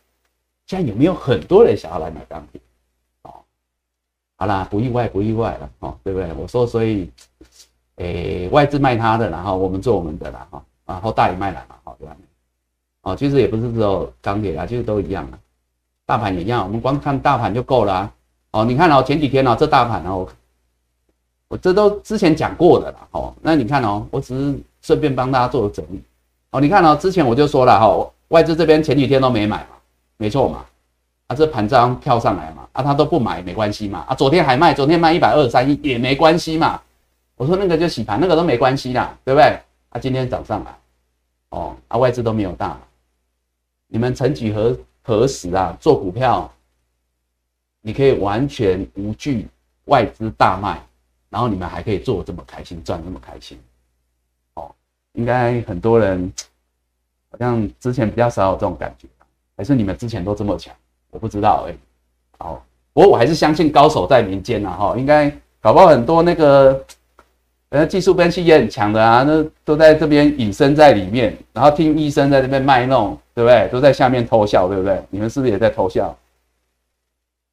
[0.66, 2.62] 现在有没有很多人想要来买钢铁？
[3.24, 3.34] 哦，
[4.38, 6.32] 好啦，不意外，不意外了，哦，对不对？
[6.34, 7.12] 我说，所以，
[7.98, 12.16] 诶，外资卖他的，然后我们做我们的啦，哈，然后大也卖了嘛，好对吧？
[13.02, 15.40] 哦，其实也不是只有钢铁啦，其实都一样啊，
[16.06, 18.14] 大盘也一样，我们光看大盘就够了啊。
[18.52, 20.26] 哦，你看哦，前几天哦，这大盘哦。
[21.50, 26.00] 我这都之前讲过的了，哦，那你看哦，我只是顺便帮大家做个整理，
[26.52, 29.70] 哦，你看哦，之前我就说了哈，外资这边前几天都没买嘛，
[30.18, 30.64] 没错嘛，
[31.26, 36.80] 啊，这盘这样跳上来嘛，啊，他都不买没关系嘛，啊，昨天还卖，昨天卖一百二十三亿也没关系嘛，
[37.36, 39.60] 我说那个就洗盘，那个都没关系啦，对不对？
[39.90, 40.78] 啊，今天涨上来，
[41.50, 42.80] 哦，啊，外资都没有大，
[43.88, 46.48] 你们曾几何何时啊，做股票，
[47.82, 49.48] 你可以完全无惧
[49.86, 50.80] 外资大卖。
[51.30, 53.60] 然后你们还可以做这么开心，赚这么开心，
[54.56, 54.72] 哦，
[55.14, 56.32] 应该很多人
[57.32, 59.08] 好像之前比较少有这种感觉，
[59.56, 60.74] 还是你们之前都这么强？
[61.12, 61.76] 我不知道哎。
[62.40, 66.84] 好，不过我还是相信高手在民间呐，哈，应该搞不好很多那个，
[67.70, 73.68] 呃，技术分析也很强的啊，那都在这边隐身在里面，然后听医生在这边卖弄，对不对？
[73.72, 75.00] 都在下面偷笑，对不对？
[75.10, 76.18] 你们是不是也在偷笑？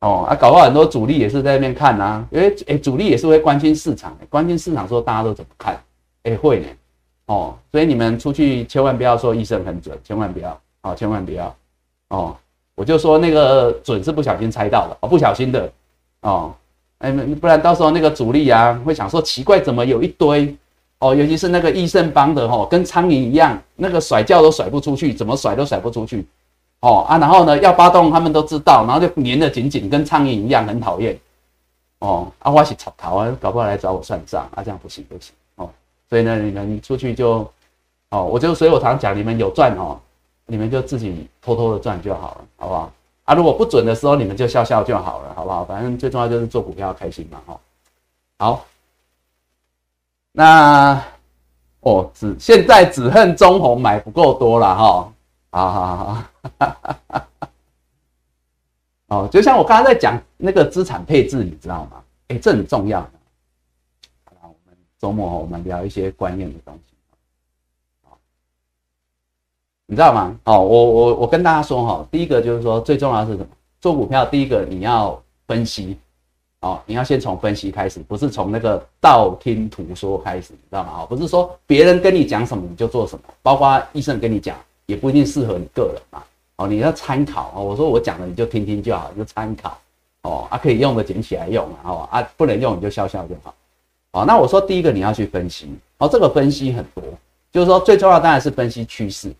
[0.06, 5.76] 哦，啊，搞不好很多主力也是在那边看呐，因为诶，主力也是会关心市场，关心市场说大家都怎么看，
[6.22, 6.66] 诶，会呢，
[7.26, 11.52] 哦，所以你们出去千万不要说医生很准，千万不要，哦，千万不要，
[12.10, 12.36] 哦。
[12.76, 15.72] 我就说那个准是不小心猜到的哦，不小心的
[16.20, 16.54] 哦，
[16.98, 20.54] 哎，不然到时候那个主力啊会想说奇怪，怎么有一堆
[20.98, 26.26] 哦，尤其是那个益盛帮的哈，跟苍蝇一样，那个甩叫都甩不出去，怎么甩都甩不出去
[26.80, 31.18] 哦啊，然后呢要发动他们都知道，然后就粘得紧紧，跟苍蝇一样，很讨厌
[32.00, 32.30] 哦。
[32.40, 35.68] 阿花是草桃啊，搞不好来找我算账啊，这样不行不行哦。
[36.08, 37.50] 所以呢，你们出去就
[38.10, 39.98] 哦，我就所以我常讲，你们有赚哦。
[40.48, 42.92] 你们就自己偷偷的赚就好了，好不好？
[43.24, 45.64] 啊，如果不准的时候，你们就笑笑就好了，好不好？
[45.64, 47.58] 反正最重要就是做股票开心嘛，哈。
[48.38, 48.64] 好，
[50.30, 51.02] 那
[51.80, 55.12] 哦，只现在只恨中红买不够多了，哈。
[55.56, 57.26] 好好好，
[59.08, 62.02] 哦，就像我刚刚在讲那个资产配置，你知道吗？
[62.28, 63.00] 哎，这很重要。
[64.38, 66.80] 好，我们周末我们聊一些观念的东西。
[69.86, 70.38] 你知道吗？
[70.44, 73.46] 哦，我我我跟大家说哈，第一个就是说最重要是什么？
[73.80, 75.96] 做股票，第一个你要分析，
[76.60, 80.92] 哦，你要先从分析开始，不是从那个道听途说开始，你知道吗？
[80.98, 84.54] 哦，不是说别人跟你讲什么你就做什么，包括医生跟你讲
[84.86, 86.22] 也不一定适合你个人嘛。
[86.56, 87.62] 哦，你要参考哦。
[87.62, 89.78] 我说我讲的你就听听就好，就参考
[90.22, 90.46] 哦。
[90.50, 93.54] 啊，可以用的捡起来用啊，哦啊，不能用你就笑笑就好。
[94.12, 95.68] 哦，那我说第一个你要去分析，
[95.98, 97.04] 哦，这个分析很多，
[97.52, 99.30] 就是说最重要当然是分析趋势。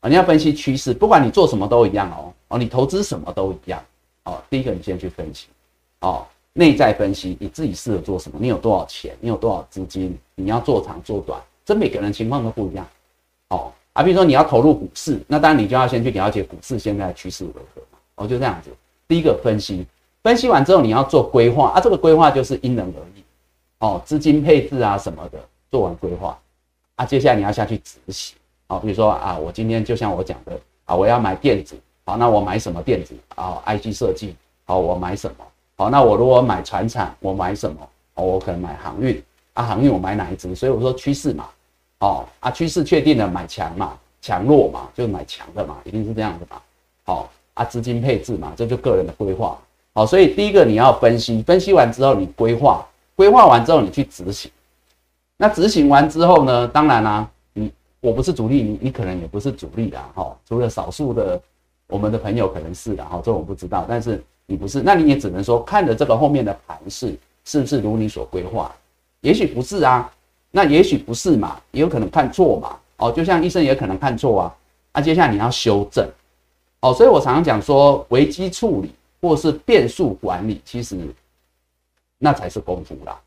[0.00, 2.32] 啊，你要分析趋势，不管你做什么都一样哦。
[2.48, 3.82] 哦，你投资什么都一样。
[4.24, 5.48] 哦，第一个你先去分析，
[6.00, 12.86] 哦，内在分析你自己适合做什么，你有多少钱，你有多少资金，你要做长做短，这每个人情况都不一样。
[13.48, 17.98] 哦，啊，比如说你要投入股市，那当然你就要先去了解股市现在的趋势如何嘛。
[18.16, 18.70] 哦，就这样子。
[19.06, 19.86] 第一个分析，
[20.22, 23.22] 分析完之后你要做规划啊，这个规划就是因人而异。
[23.80, 25.38] 哦，资金配置啊什么的，
[25.70, 26.38] 做完规划
[26.94, 28.36] 啊，接下来你要下去执行。
[28.68, 35.44] 好，比如说啊，我今天就像我讲的啊，我要买电子，好，那我买什么电子啊？IG 设计，好，我买什么？
[35.76, 37.88] 好，那我如果买船产，我买什么？
[38.14, 39.22] 哦，我可能买航运
[39.54, 40.54] 啊，航运我买哪一只？
[40.54, 41.48] 所以我说趋势嘛，
[42.02, 46.60] 哦啊，趋势确定了买强嘛，强弱嘛，就买强的嘛，一定是这样的嘛。
[47.04, 49.56] 好啊，资金配置嘛，这就个人的规划。
[49.94, 52.84] 好，所以第一个你要分析，分析完之后你规划，
[53.14, 54.50] 规划完之后你去执行。
[55.36, 57.28] 那执行完之后呢，当然啦。
[57.54, 61.40] 你我不是主力，你你可能也不是主力啦哈，除了少数的
[61.86, 68.74] 我们的朋友可能是的哈，这我不知道，但是你不是，那你也只能说看着这个后面的盘势是不是如你所规划，
[69.20, 70.10] 也许不是啊，
[70.52, 74.56] 那也许不是嘛，也有可能看错嘛，哦，就像医生也可能看错啊，
[74.92, 76.06] 那接下来你要修正，
[76.82, 80.96] 哦，所以我常常讲说危机处理或是变数管理，其实
[82.18, 83.18] 那才是功夫啦。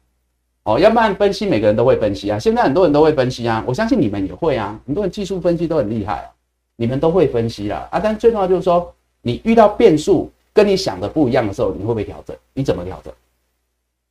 [0.63, 6.29] 哦，要不然分析每个人都会分析啊，现在很多人都会分析啊，我相信你们也会啊，很多人技术分析都很厉害啊，
[6.75, 12.35] 你们都会分析啦啊，但最重要就是说，你遇到变数跟你想的不一样的时候，你会不会调整？
[12.53, 13.13] 你怎么调整？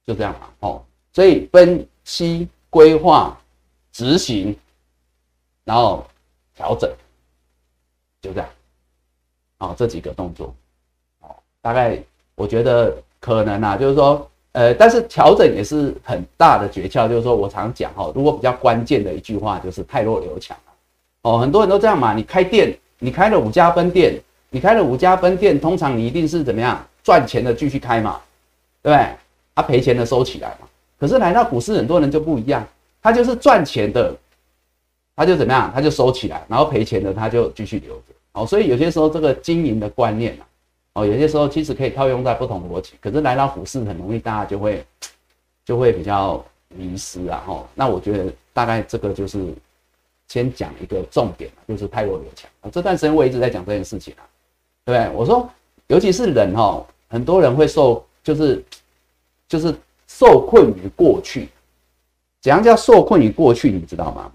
[0.07, 3.38] 就这样嘛，哦，所以分析、规划、
[3.92, 4.58] 执行，
[5.62, 6.04] 然后
[6.56, 6.90] 调整，
[8.20, 8.48] 就这样，
[9.58, 10.52] 哦，这几个动作，
[11.20, 12.02] 哦，大概
[12.34, 14.28] 我觉得可能啊，就是说。
[14.56, 20.56] 呃，但是调整也是很大的诀窍，就是说我常讲哈，如果比较关键的一句话就是太弱留强
[21.22, 24.14] 哦，很多人都这样嘛，你开店，你开了五家分店，
[24.50, 28.20] 你开了五家分店，通常你一定是怎么样赚钱的继续开嘛，
[28.80, 29.16] 对不对？
[29.56, 30.56] 他赔钱的收起来。
[30.98, 32.66] 可是来到股市，很多人就不一样，
[33.02, 34.14] 他就是赚钱的，
[35.16, 38.02] 他就怎么样，他就收起来，然后赔钱的他就继续留着。
[38.33, 40.46] 哦，所以有些时候这个经营的观念啊。
[40.94, 44.87] 哦，有些时候其实可以套用在不同逻辑，可是来到股市很容易大家就会
[45.64, 47.42] 就会比较迷失啊。
[47.44, 49.52] 哈，那我觉得大概这个就是
[50.28, 52.48] 先讲一个重点就是太弱留强。
[52.70, 54.22] 这段时间我一直在讲这件事情啊，
[54.85, 55.16] 对不对？
[55.16, 55.50] 我说，
[55.88, 58.64] 尤其是人哈，很多人会受就是
[59.48, 59.74] 就是
[60.18, 61.48] 受困于过去。
[62.40, 63.70] 怎样叫受困于过去？
[63.70, 64.31] 你知道吗？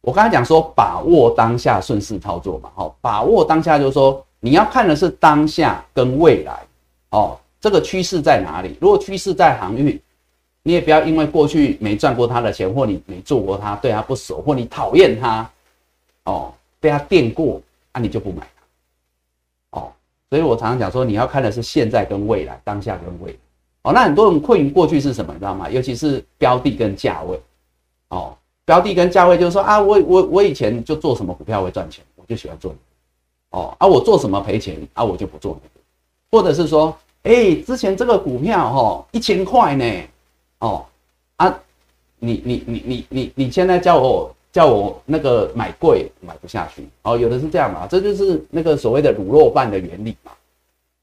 [0.00, 2.70] 我刚才讲说把握当下，顺势操作嘛。
[2.74, 4.24] 哈，把握当下就是说。
[4.44, 6.62] 你要看的是当下跟未来，
[7.12, 8.76] 哦，这个趋势在哪里？
[8.78, 9.98] 如果趋势在航运，
[10.62, 15.50] 你也不要因为过去没赚过他的钱，或你没做过他，对他不熟，或你讨厌他，
[16.24, 17.58] 哦，被他电过，
[17.92, 18.46] 啊，你就不买，
[19.70, 19.90] 哦，
[20.28, 23.38] 所以我常常讲说，你要看的是现在跟未来，当下跟未来。
[23.84, 25.70] 哦，那很多人困于过去是什么，你知道吗？
[25.70, 27.38] 尤其是标的跟价位。
[28.08, 32.74] 哦，标的跟价位就是说啊，我我我以前就做什么股票会赚钱，我就喜欢做。
[33.50, 35.80] 哦，啊，我做什么赔钱啊，我就不做那个。
[36.30, 39.84] 或者是说，哎，之前这个股票哈一千块呢，
[40.60, 40.86] 哦，
[41.36, 41.54] 啊，
[42.18, 46.88] 你你你你你你现在叫我叫我那个买贵买不下去。
[47.02, 50.32] 哦，有的是这样嘛，这就是那个所谓的卤肉饭的原理嘛。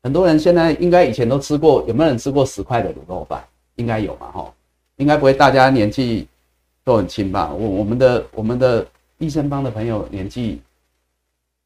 [0.03, 3.43] 很多人现在应该以前都吃过，有没有人吃过十块的卤肉饭？
[3.75, 4.53] 应该有嘛，哈，
[4.97, 6.27] 应该不会，大家年纪
[6.83, 7.51] 都很轻吧？
[7.53, 8.85] 我我们的我们的
[9.19, 10.59] 医生帮的朋友年纪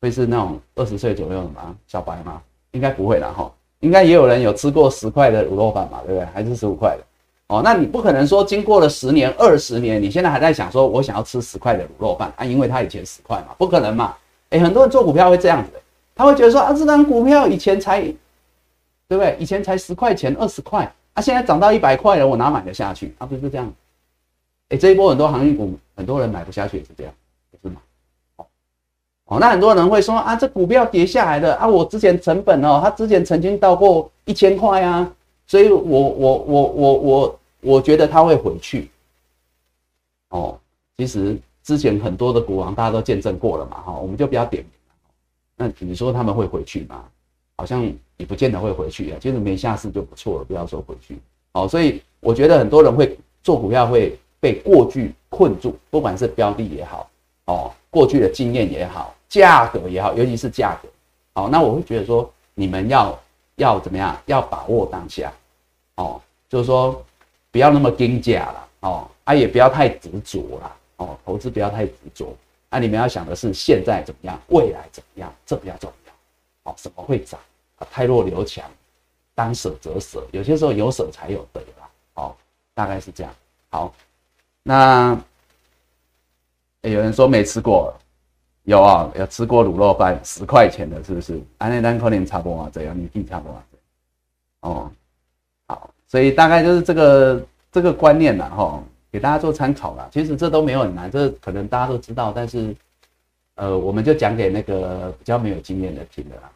[0.02, 1.76] 会是那种二十岁左右的吗？
[1.88, 2.42] 小白吗？
[2.72, 6.26] 应该不会啦，哈，应该也有人有吃过十块的卤肉饭嘛，对不对？
[6.34, 7.04] 还是十五块的？
[7.48, 12.44] 哦，那你不可能说经过了十年、二十年，你现在还在想说我想要吃十块的卤肉饭啊？
[12.44, 14.14] 因为他以前十块嘛，不可能嘛？
[14.50, 15.72] 哎，很多人做股票会这样子，
[16.14, 18.14] 他会觉得说啊，这张股票以前才。
[19.08, 19.36] 对不对？
[19.40, 23.14] 以前才十块钱、二十块，啊，现在涨到一百块了，我哪买得下去？
[23.20, 23.72] 啊，不是这样。
[24.70, 27.14] 哎，这一波很多航运股，很多人买不下去，也是这样，
[27.52, 27.82] 不是吗？
[29.26, 35.12] 哦，那很多人会说啊，这股票跌下来了啊，我之前成本哦，它之前曾经到过一千块啊，
[35.46, 38.90] 所以我我我我我我觉得它会回去。
[40.30, 40.60] 哦，
[40.98, 44.72] 其实之前很多的股王大家都见证过了嘛，哈，我们就不要点名。
[45.58, 47.06] 那你说他们会回去吗？
[47.58, 47.94] 好像。
[48.18, 51.18] 也不见得会回去啊，其实没下市就不错了，不要说回去。
[51.54, 57.10] 好，所以我觉得很多人会做股票会被过去困住，不管是标的也好，
[57.46, 60.90] 哦，过去的经验也好，价格也好，尤其是价格。
[61.34, 63.20] 好，那我会觉得说，你们要
[63.56, 64.18] 要怎么样？
[64.26, 65.32] 要把握当下，
[65.96, 67.04] 哦，就是说
[67.52, 72.36] 不要那么跟价了，哦，啊，也不要太执着了，哦，投资不要太执着。
[72.70, 76.72] 啊，你们要想的是现在怎么样，未来怎么样，这比较重要。
[76.72, 77.40] 哦，什么会涨？
[77.92, 78.64] 太弱留强，
[79.34, 81.90] 当舍则舍，有些时候有舍才有得啦。
[82.14, 82.38] 好，
[82.74, 83.34] 大概是这样。
[83.70, 83.94] 好，
[84.64, 85.20] 那
[86.82, 87.94] 有人说没吃过，
[88.64, 91.42] 有啊，有吃过卤肉饭，十块钱的，是不是？
[91.58, 93.66] 安内丹可能差不多啊这样，你定差不多啊
[94.62, 94.92] 哦，
[95.68, 100.08] 好，所以大概就是这个这个观念啦，哈，给大家做参考啦。
[100.12, 102.76] 其实这都没有很难，这可能大家都知道，但是
[103.56, 106.52] 呃，我们就讲给那个比较没有经验的听的啦。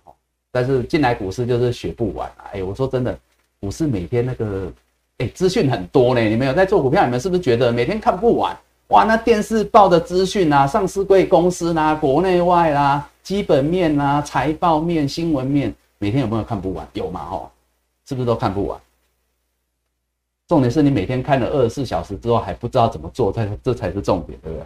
[0.51, 2.49] 但是进来股市就是学不完啊！
[2.53, 3.17] 哎，我说真的，
[3.59, 4.71] 股市每天那个，
[5.19, 6.21] 哎，资讯很多呢。
[6.21, 8.57] 你们有在做股票，你们是不是觉得每天看不完？
[8.87, 16.87] 哇，那电视报的资讯啊，上市贵公司啦，国内外啦，基本面啦，财报面、新闻面，每天有没有看不完？
[16.93, 17.23] 有嘛？
[17.25, 17.51] 吼，
[18.07, 18.79] 是不是都看不完？
[20.47, 24.65] 重点是你每天看了二十四小时之后还不知道怎么做，才这才是重点，对不对？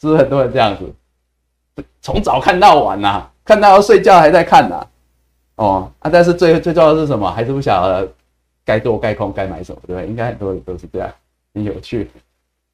[0.00, 3.30] 是不是很多人这样子，从早看到晚呐？
[3.46, 4.88] 看到要睡觉还在看呢，
[5.54, 6.10] 哦啊！
[6.10, 7.30] 但是最最重要的是什么？
[7.30, 8.12] 还是不晓得
[8.64, 10.08] 该多该空该买什么，对不对？
[10.08, 11.14] 应该很多人都是这样，
[11.54, 12.10] 很有趣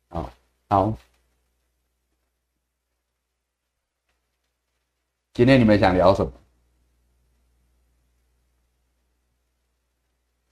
[0.08, 0.28] 啊。
[0.70, 0.96] 好，
[5.34, 6.32] 今天你们想聊什么？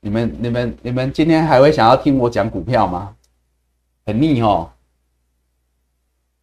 [0.00, 3.16] 你们、你们、你们今天还会想要听我讲股票吗？
[4.04, 4.70] 很腻哦，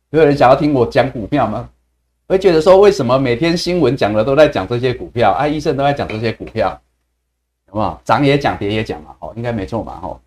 [0.10, 1.70] 有人想要听我讲股票吗？
[2.28, 5.48] 会觉得说，为什么每天新闻讲的都在讲这些股票啊？
[5.48, 6.70] 医生都在讲这些股票，
[7.68, 8.02] 好不好？
[8.04, 10.20] 涨也讲，跌也讲嘛，哦，应该没错嘛，哦。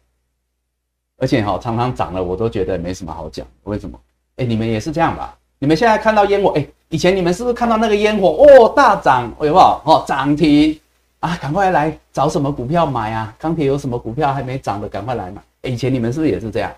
[1.19, 3.47] 而且哈，常常涨了，我都觉得没什么好讲。
[3.65, 4.01] 为什么？
[4.37, 5.37] 哎，你们也是这样吧？
[5.59, 9.83] 你们现在看到烟火，哎，以前你们是不是看到那个烟火哦，大涨，有没有？
[9.85, 10.81] 哦，涨停
[11.19, 13.35] 啊，赶快来找什么股票买啊？
[13.39, 15.43] 钢铁有什么股票还没涨的，赶快来买。
[15.63, 16.73] 哎以前你们是不是也是这样？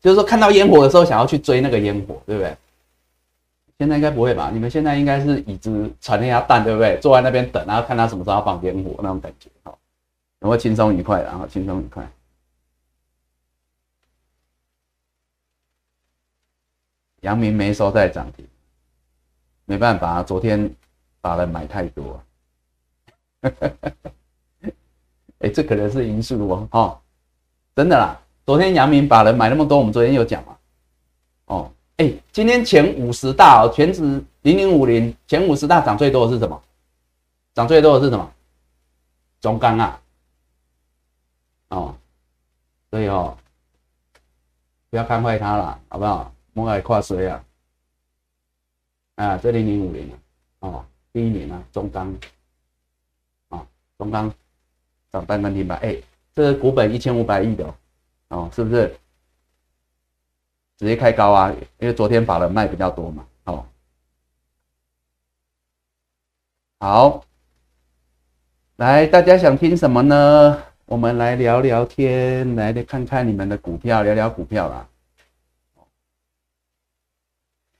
[0.00, 2.56] 就是说看到烟火的时候，想要去追那个烟火，对不对？
[3.78, 4.50] 现在应该不会吧？
[4.52, 6.98] 你们现在应该是椅子传那下蛋，对不对？
[7.00, 9.78] 坐在那边等，然后看他什么时候放烟火那种感觉，好，
[10.40, 11.22] 有没有轻松愉快？
[11.22, 12.04] 然后轻松愉快。
[17.20, 18.44] 阳明没收在涨停，
[19.64, 20.68] 没办法，昨天
[21.20, 22.20] 把人买太多。
[25.38, 27.00] 哎，这可能是因素哦，哈，
[27.76, 28.20] 真的啦。
[28.44, 30.57] 昨天阳明把人买那么多，我们昨天有讲嘛，
[31.98, 34.02] 哎，今天前五十大哦，全指
[34.42, 36.62] 零零五零前五十大涨最多的是什么？
[37.54, 38.32] 涨最多的是什么？
[39.40, 40.00] 中钢啊，
[41.70, 41.96] 哦，
[42.88, 43.36] 所以哦，
[44.90, 46.32] 不要看坏它了，好不好？
[46.52, 47.44] 莫爱跨水啊，
[49.16, 50.08] 啊，这零零五零
[50.60, 52.14] 哦，第一名啊，中钢，
[53.48, 53.66] 啊，
[53.98, 54.32] 中钢
[55.10, 55.96] 涨半根停板，哎，
[56.32, 57.74] 这个股本一千五百亿的
[58.28, 58.96] 哦，是不是？
[60.78, 63.26] 直接开高啊，因为昨天法人卖比较多嘛。
[63.46, 63.66] 哦，
[66.78, 67.24] 好，
[68.76, 70.62] 来，大家想听什么呢？
[70.86, 74.88] 我们来聊聊天，来看看你们的股票，聊聊股票啦。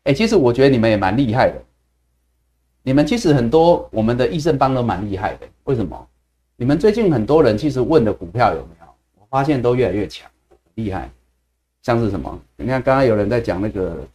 [0.03, 1.63] 哎，其实我觉得你们也蛮厉害的。
[2.83, 5.47] 你们其实很多我们的益盛帮都蛮厉害的。
[5.65, 6.09] 为什么？
[6.57, 8.87] 你们最近很多人其实问的股票有没有？
[9.21, 10.29] 我发现都越来越强，
[10.75, 11.09] 厉害。
[11.89, 12.39] 像是什么？
[12.57, 14.07] 你看刚刚有人在讲那个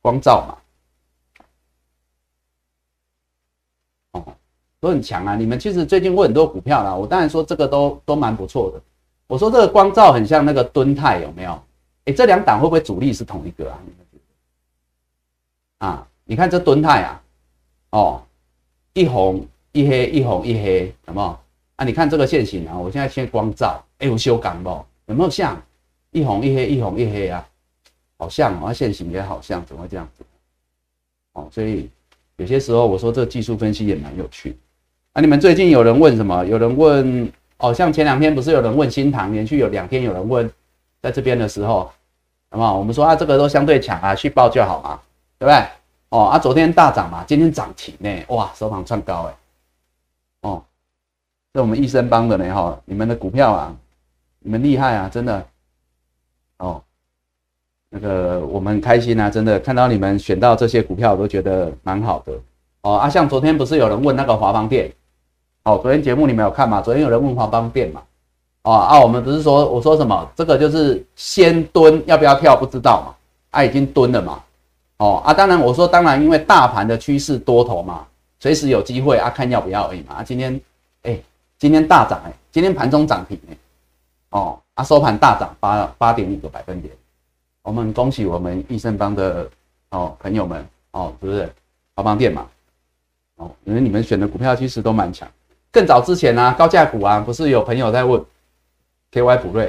[0.00, 0.56] 光照嘛，
[4.12, 4.32] 哦，
[4.78, 5.34] 都很强啊。
[5.34, 8.80] 你们其实最近问很多股票啦，我当然说这个都都蛮不错的。
[9.26, 11.60] 我说这个光照很像那个敦泰有没有？
[12.04, 13.80] 哎，这两档会不会主力是同一个啊？
[15.78, 17.22] 啊，你看这敦泰啊，
[17.90, 18.22] 哦，
[18.92, 19.44] 一红。
[19.72, 21.38] 一黑一红一黑，有没有
[21.76, 21.84] 啊？
[21.84, 24.70] 你看这个线型啊，我现在先光照，哎，我修改不？
[25.06, 25.60] 有没有像
[26.10, 27.46] 一红一黑一红一黑啊？
[28.16, 30.24] 好像啊，线形也好像，怎么会这样子？
[31.34, 31.88] 哦，所以
[32.36, 34.56] 有些时候我说这技术分析也蛮有趣。
[35.12, 36.44] 啊，你们最近有人问什么？
[36.44, 40.50] 有人问哦，像前两天不是有人问新塘，连续有两天有人问，
[41.00, 41.90] 在这边的时候，
[42.50, 42.78] 那么？
[42.78, 45.00] 我们说啊，这个都相对强啊，去报就好嘛，
[45.38, 45.68] 对不对？
[46.08, 49.36] 哦，啊，昨天大涨嘛，今天涨停呢，哇，收盘创高哎。
[50.40, 50.64] 哦，
[51.52, 53.76] 这我们益生帮的呢哈，你们的股票啊，
[54.40, 55.46] 你们厉害啊，真的。
[56.58, 56.82] 哦，
[57.90, 62.32] 那个我们开心啊，真的看到你们选到这些股票，我都觉得蛮好的。
[62.82, 64.92] 哦啊，像昨天不是有人问那个华邦店，
[65.64, 66.80] 哦，昨天节目你们有看吗？
[66.80, 68.02] 昨天有人问华邦店嘛？
[68.62, 70.30] 哦啊，我们不是说我说什么？
[70.36, 73.14] 这个就是先蹲，要不要跳不知道嘛？
[73.50, 74.42] 啊，已经蹲了嘛？
[74.98, 78.04] 哦啊，当然我说当然，因为大盘的趋势多头嘛。
[78.40, 80.16] 随时有机会啊，看要不要而已嘛。
[80.16, 80.60] 啊，今天，
[81.02, 81.18] 哎，
[81.58, 83.56] 今天大涨哎，今天盘中涨停哎，
[84.30, 86.94] 哦，啊，收盘大涨八八点五个百分点。
[87.62, 89.50] 我们恭喜我们益盛邦的
[89.90, 91.52] 哦朋友们哦，是不是？
[91.96, 92.46] 华邦店嘛，
[93.38, 95.28] 哦，因为你们选的股票其实都蛮强。
[95.72, 98.24] 更早之前呢，高价股啊，不是有朋友在问
[99.10, 99.66] ，K Y 普瑞，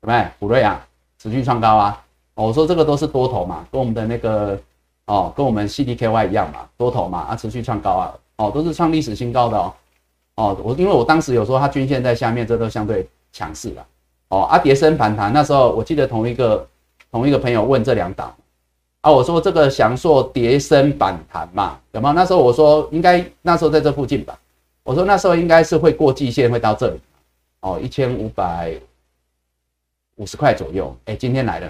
[0.00, 0.28] 不对？
[0.40, 0.84] 普瑞啊，
[1.16, 2.04] 持续创高啊。
[2.34, 4.60] 哦我说这个都是多头嘛，跟我们的那个。
[5.06, 9.74] 哦，跟我们 CDKY 一样嘛，多头嘛，啊，持续创高啊，哦，都是创历史新高的哦，
[10.36, 13.86] 哦，我因为我当时有说它均线在下面，这都相对强势了，
[14.28, 16.66] 哦，啊，跌升反弹，那时候我记得同一个
[17.10, 18.34] 同一个朋友问这两档，
[19.02, 22.14] 啊，我说这个翔硕跌升反弹嘛，有没有？
[22.14, 24.38] 那时候我说应该那时候在这附近吧，
[24.82, 27.00] 我说那时候应该是会过季线，会到这里，
[27.60, 28.74] 哦，一千五百
[30.16, 31.68] 五十块左右，哎，今天来了，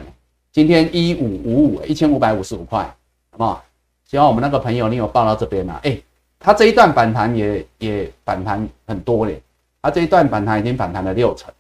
[0.53, 2.83] 今天一五五五，一千五百五十五块。
[3.31, 3.65] 好不好，
[4.09, 5.81] 希望我们那个朋友你有报到这边啊？
[5.83, 6.01] 哎，
[6.39, 9.43] 他这一段反弹也也反弹很多嘞，
[9.83, 11.53] 他这一段反弹已经反弹了六成，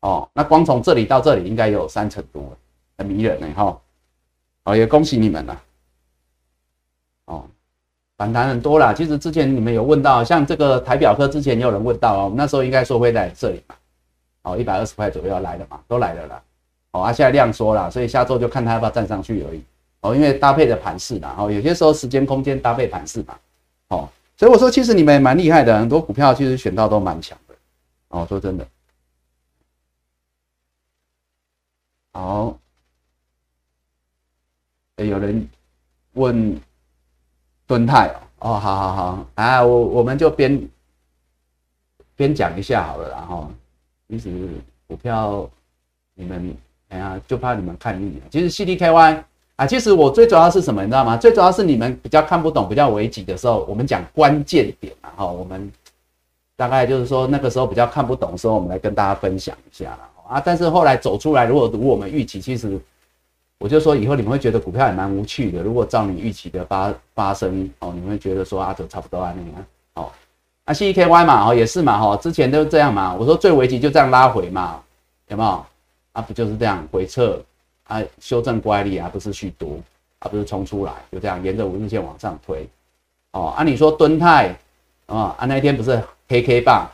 [0.00, 2.56] 哦，那光从这里到这里应该有三成多了，
[2.98, 3.80] 很迷人呢哈。
[4.64, 5.62] 哦，也恭喜你们了。
[7.24, 7.44] 哦，
[8.16, 8.92] 反弹很多啦。
[8.92, 13.74] 其实之前你们有问到，像这个台表科之前也有人问到哦，那时候应该说会在这里嘛，
[14.42, 16.42] 哦，一百二十块左右要来的嘛，都来了啦。
[16.92, 19.62] 哦，啊，现在量缩了，所以下周就看他要不要站上去而已。
[20.00, 23.36] 哦，因为搭配的盘势嘛，哦，有些时候时间空间搭配盘势嘛，
[23.88, 27.54] 哦，所以我说其实你们也蛮厉害的，很多股票其实选到都蛮强的，
[28.08, 28.66] 哦，说真的，
[32.12, 32.58] 好，
[34.96, 35.48] 哎，有人
[36.14, 36.60] 问
[37.66, 40.68] 敦泰哦，哦，好好好，啊，我我们就边
[42.16, 43.50] 边讲一下好了，然后
[44.08, 44.48] 其实
[44.86, 45.48] 股票
[46.14, 46.56] 你们
[46.88, 49.24] 哎呀，就怕你们看腻了，其实 CDKY。
[49.58, 51.16] 啊，其实我最主要是什么，你知道吗？
[51.16, 55.68] 最主要是你们比较看不懂、比较危急的时候，我们讲关键点然后，我们
[56.54, 60.40] 大概就是说那个时候比较看不懂的时候，我们来跟大家分享一下了啊。
[60.40, 62.78] 但是后来走出来，如果如我们预期，其实
[63.58, 65.62] 我就说以后你们会觉得股票也蛮无趣的。
[65.62, 70.12] 如果照你预期的发发生哦，你们会觉得说啊，就差不多啊那样哦。
[70.64, 73.14] 啊，C E K Y 嘛，哦也是嘛，哈，之前都这样嘛。
[73.14, 74.80] 我说最危急就这样拉回嘛，
[75.28, 75.64] 有没有？
[76.12, 77.42] 啊，不就是这样回撤？
[77.84, 79.78] 啊，修正乖离啊，不是去多，
[80.18, 82.68] 而不是冲出来，就这样沿着五日线往上推。
[83.32, 84.54] 哦，按你说敦泰
[85.06, 86.86] 啊，啊那天不是 K K 棒，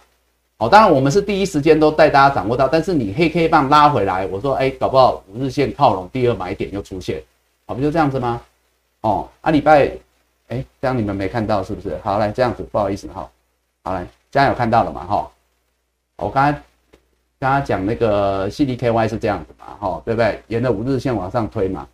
[0.59, 7.23] 哦，当然我们是第一时间都带大家掌握到，但是你黑 K 棒拉回来，我说哎，搞不好五日线靠拢，第二买点又出现，
[7.67, 8.41] 好，不就这样子吗？
[9.01, 9.91] 哦，啊礼拜，
[10.49, 11.99] 哎，这样你们没看到是不是？
[12.05, 13.31] 好，来这样子，不好意思哈，
[13.83, 15.05] 好来，这样有看到了嘛？
[15.05, 15.31] 哈，
[16.17, 16.61] 我刚才。
[17.41, 20.43] 刚刚讲那个 CDKY 是这样子嘛，哈，对不对？
[20.47, 21.87] 沿着五日线往上推嘛，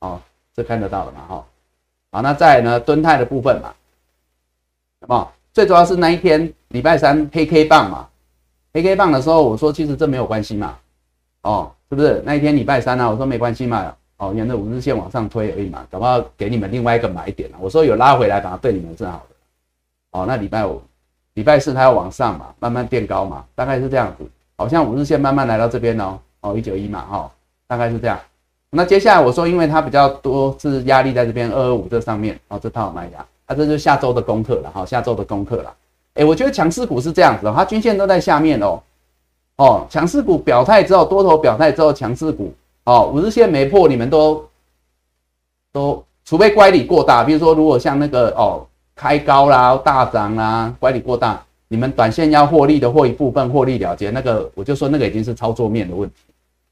[0.00, 0.20] 哦，
[0.54, 1.46] 这看得到了嘛，哈，
[2.12, 3.74] 好，那再呢，蹲泰的部分嘛，
[5.00, 5.32] 好不好？
[5.54, 8.08] 最主要是那一天礼拜三黑 K 棒嘛，
[8.72, 10.76] 黑 K 棒的时候，我说其实这没有关系嘛，
[11.42, 12.20] 哦，是不是？
[12.26, 17.58] 那一天礼拜三呢，我说没关系嘛，哦，沿着五日线往上推而已嘛，搞不好给你们另外一个买点了。
[17.60, 19.36] 我说有拉回来，反而对你们是好的。
[20.18, 20.82] 哦，那礼拜五
[21.34, 24.28] 礼拜四它要往上嘛，慢慢垫高嘛，大概是这样子。
[24.56, 27.30] 好像五日线慢慢来到这边哦，哦一九一嘛，哈，
[27.68, 28.18] 大概是这样。
[28.70, 35.74] 那接下来我说，因为它比较多是压力在这边二二五这上面，哦，这套买压，啊，这就是下周的功课了，哈，下周的功课了。
[36.14, 38.80] 哎，我觉得强势股是这样子，它均线都在下面哦，
[39.56, 44.44] 哦，强势股表态之后，多头表态之后，强势股，哦，五日线没破，你们都
[45.72, 51.42] 都，除非乖离过大，比如说如果像那个哦，开高啦，大涨啦，乖离过大。
[51.66, 56.16] 你们短线要获利的，获一部分获利了结，那个我就说那个已经是操作面的问题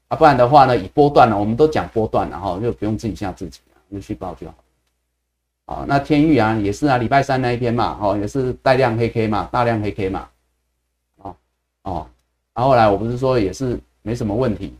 [0.07, 4.53] 啊，不然的话呢，以波段呢，我们都讲波段了哈，就不用自己吓自己啊，就去报就好。
[5.65, 10.27] 好，那天域啊也是啊，礼拜三那一天嘛，哦也是带量黑 K 嘛，大量黑 K 嘛，
[11.21, 11.35] 哦
[11.83, 12.07] 哦，
[12.53, 14.73] 然后来我不是说也是没什么问题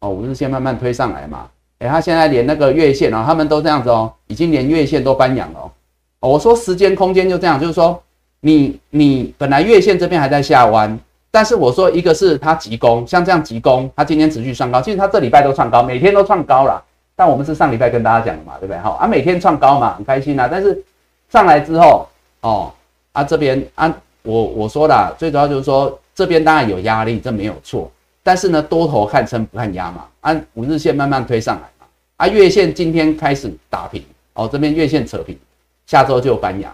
[0.00, 1.48] 哦，五日线慢慢推上来嘛，
[1.78, 5.72] 哎，他现在连那个月线哦，他们都这样子哦，已经连月线都搬阳了
[6.20, 8.02] 哦，我说时间空间就这样，就是说。
[8.44, 10.98] 你你本来月线这边还在下弯，
[11.30, 16.82] 但是我说一个是它急攻，像这样急攻，它今天持续创高，其实它这礼拜都创高，每天都创高了。
[17.14, 18.78] 但我们是上礼拜跟大家讲的嘛，对不对？
[18.78, 20.48] 好啊，每天创高嘛，很开心啊。
[20.50, 20.82] 但是
[21.30, 22.08] 上来之后，
[22.40, 22.72] 哦
[23.12, 27.90] 啊这边啊，我我说了，最主要就是说这边当然有压力，这没有错。
[28.22, 31.86] 但是呢，多头看升不看压嘛，按五日线慢慢推上来嘛。
[32.16, 34.02] 啊，月线今天开始打平，
[34.34, 35.38] 哦这边月线扯平，
[35.86, 36.72] 下周就翻阳。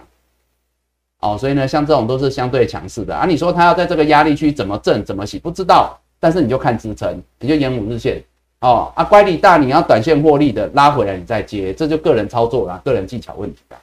[1.21, 3.25] 哦，所以呢，像这种都是相对强势的啊。
[3.25, 5.99] 你说它要在这个压力区怎么震怎么洗，不知道。
[6.21, 8.21] 但是你就看支撑，你就沿五日线
[8.61, 8.91] 哦。
[8.95, 13.77] 啊，乖离大，你要短线获利的拉回来，你再接，这就个人操作啦，个人技巧问题啦，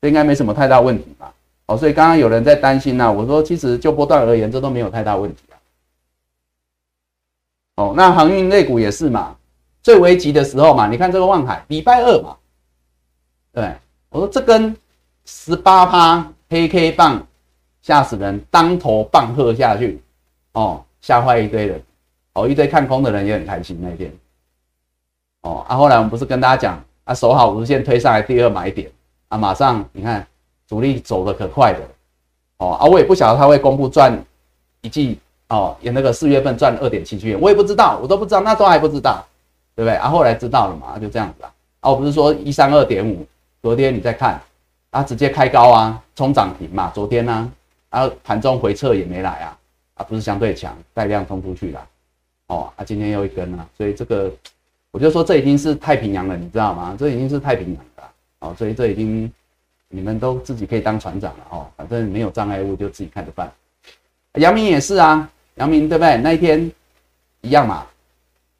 [0.00, 1.32] 这应该没什么太大问题吧？
[1.66, 5.54] 哦，所以刚刚有人在担心呐，我说其实就波段而言，这都没有太大问题啊。
[7.76, 9.36] 哦，那航运类股也是嘛，
[9.82, 12.36] 最危急的时候嘛，你看这个望海，礼拜二嘛，
[13.52, 13.72] 对
[14.10, 14.76] 我说这根
[15.24, 16.26] 十八趴。
[16.50, 17.26] 黑 K 棒
[17.82, 20.00] 吓死人，当头棒喝下去，
[20.52, 21.82] 哦，吓坏一堆人，
[22.38, 24.12] 哦，一堆看空的人也很开心那天，
[25.42, 28.90] 哦，啊，后来我们不是跟大家讲，啊，守好无线推上来第二买点，
[29.28, 30.26] 啊，马上你看
[30.66, 31.80] 主力走的可快的，
[32.58, 34.16] 哦，啊，我也不晓得他会公布赚
[34.82, 35.18] 一季，
[35.48, 39.24] 哦，也那个四月份赚二点七七元，我也不知道，我都不知道，那时候还不知道，
[39.74, 39.96] 对不对？
[39.96, 43.26] 啊，后来知道了嘛，就这样子啊，啊，我不是说一三二点五，
[43.60, 44.40] 昨天你再看。
[44.90, 46.90] 啊，直接开高啊，冲涨停嘛。
[46.94, 47.52] 昨天呢，
[47.90, 49.58] 啊盘中回撤也没来啊，
[49.96, 51.86] 啊不是相对强，带量冲出去了。
[52.48, 54.30] 哦，啊今天又一根啊，所以这个
[54.90, 56.94] 我就说这已经是太平洋了，你知道吗？
[56.98, 58.12] 这已经是太平洋了。
[58.40, 59.32] 哦，所以这已经
[59.88, 63.50] 你们都自己可以当船长了哦，反正没有障碍物就自己看着办。
[64.34, 66.16] 杨明也是啊，杨明对不对？
[66.18, 66.70] 那一天
[67.40, 67.86] 一样嘛，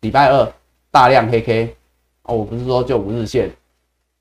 [0.01, 0.53] 礼拜二
[0.91, 1.77] 大量黑 K，
[2.23, 3.51] 哦，我不是说就五日线。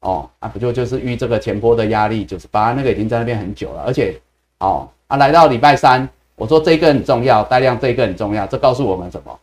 [0.02, 4.18] 哦啊，不就就是遇这个前波的压力九十八，那个已经在那边很久了，而且
[4.60, 9.40] 哦啊，来到礼拜三，我说这个很重要，带量这个很重要，这告诉我们什么？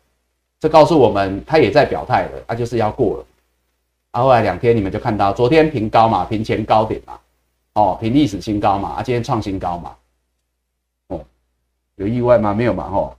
[0.65, 3.27] 这告诉我们他也在表态了，他就是要过了。
[4.13, 7.19] 啊，后来两天你们就看到，昨天平高嘛，平前高点嘛，
[7.75, 9.95] 哦，平历史新高嘛，啊，今天创新高嘛，
[11.09, 11.21] 哦，
[11.97, 12.55] 有意外吗？
[12.55, 13.15] 没有嘛，吼，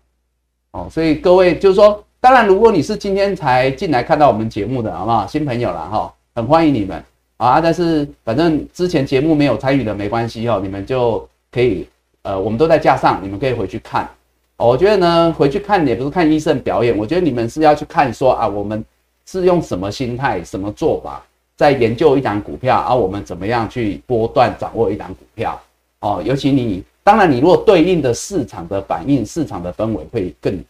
[0.72, 5.28] 哦，所以各位就是说，当然如果你是今天才进来看到我们节目的，好不好？
[5.28, 7.04] 新朋友了哈，很欢迎你们。
[7.38, 11.88] 啊，但是反正之前节目没有参与的没关系哦，你们就可以，
[12.24, 14.10] 呃，我们都在架上，你们可以回去看。
[14.58, 18.84] 我觉得呢，回去看也不是看医生表演，我觉得你们是要去看说啊，我们
[19.26, 21.22] 是用什么心态、什么做法
[21.58, 25.62] 在研究一档股票，而我们怎么样去波段掌握一档股票。
[26.00, 30.64] 哦，尤其你，当然你如果对应的市场的反应、市场的氛围会更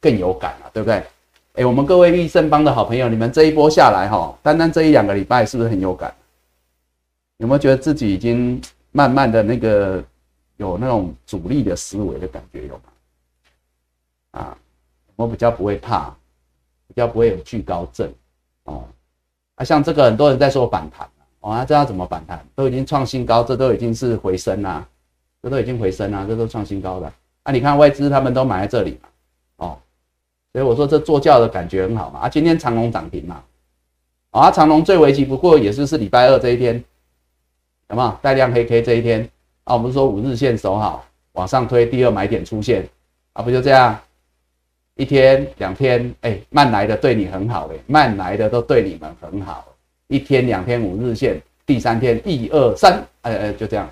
[0.00, 1.02] 更有感了，对不对？
[1.54, 6.12] 哎，我们各位益盛帮的好朋友，你们这一波下来哈，单单这一两个礼拜是不是很有感？
[7.38, 8.60] 有没有觉得自己已经
[8.90, 10.02] 慢慢的那个
[10.58, 12.91] 有那种主力的思维的感觉有吗？
[14.32, 14.56] 啊，
[15.16, 16.10] 我比较不会怕，
[16.88, 18.12] 比较不会有惧高症
[18.64, 18.84] 哦。
[19.54, 21.08] 啊，像这个很多人在说反弹
[21.40, 22.44] 哦，那这要怎么反弹？
[22.54, 24.86] 都已经创新高，这都已经是回升啦，
[25.42, 27.12] 这都已经回升啦，这都创新高的。
[27.44, 29.08] 啊，你看外资他们都买在这里嘛，
[29.56, 29.78] 哦。
[30.52, 33.42] 所以我说这坐轿的感觉很好嘛啊，今天长隆涨停嘛，
[34.32, 36.82] 啊长隆最危急不过也就是礼拜二这一天，
[37.88, 39.28] 有没有带量黑 K 这一天
[39.64, 39.74] 啊？
[39.74, 42.88] 我们说五日线守好，往上推，第二买点出现
[43.32, 43.98] 啊，不就这样？
[44.96, 49.64] 一天两天，哎，慢来的对你很好哎，慢来的都对你们很好，
[50.08, 53.88] 一天两天五日线，第三天一二三，哎哎，就这样。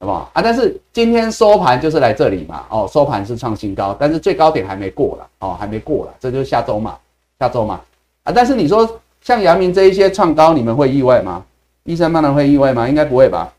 [0.00, 0.40] 好不好啊？
[0.40, 6.96] 但是今天收盘就是来这里嘛，哦，收盘是创新高，但是最高点还没过了，哦，还没过了，这就是下周嘛，
[7.40, 7.80] 下周嘛，
[8.22, 8.88] 啊，但是你说
[9.20, 11.44] 像阳明这一些创高，你们会意外吗？
[11.82, 12.88] 医生当然会意外吗？
[12.88, 13.52] 应该不会吧？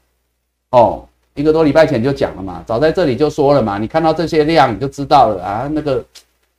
[0.72, 5.70] 哦，一个多礼拜前就讲了嘛，早在这里就说了嘛，你看到这些量你就知道了啊。
[5.70, 6.02] 那个，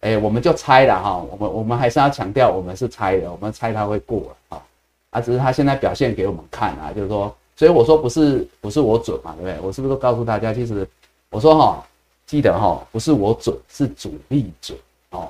[0.00, 4.62] 哎，我们就猜了哈，我们我们还是要强调，我们是猜的，我们猜它会过啊。
[5.10, 9.66] 啊，只是它现在表现给我们看啊，就是说，所以我说不是不是我准嘛，对不对？
[9.66, 10.88] 我是不是都告诉大家，其实
[11.30, 11.84] 我说哈，
[12.26, 14.78] 记得哈，不是我准，是主力准
[15.10, 15.28] 哦。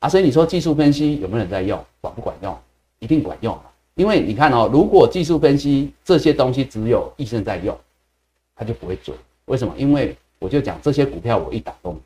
[0.00, 2.56] 啊，所以你说技术分析有没有人在用，管不管用？
[2.98, 3.58] 一定管用
[3.94, 7.78] 因为你看哦，如果技术分析这些东西只有医生在用，
[8.56, 9.16] 它就不会准。
[9.46, 9.74] 为什么？
[9.76, 11.98] 因为我就讲这些股票我一打动，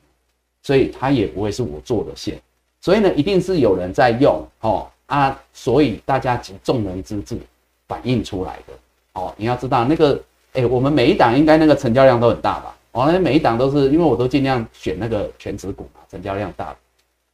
[0.67, 2.37] 所以它也不会是我做的线。
[2.81, 7.39] 所以呢，一定是有人在用哦啊，所以大家集众人之智
[7.87, 8.73] 反映出来的
[9.13, 9.33] 哦。
[9.37, 10.21] 你要知道那个，
[10.55, 12.77] 哎，我们每一档应该那个成交量都很大吧？
[12.91, 16.75] 哦，那每一档都是因为我都尽量选那个全指股嘛，成交量大。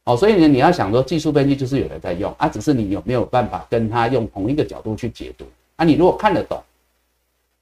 [0.03, 5.45] 哦，所以呢，你要想说技术分析就是有人在用啊，只是你有没有办法跟他用同一个角度去解读
[5.77, 5.83] 啊？
[5.83, 6.61] 你如果看得懂，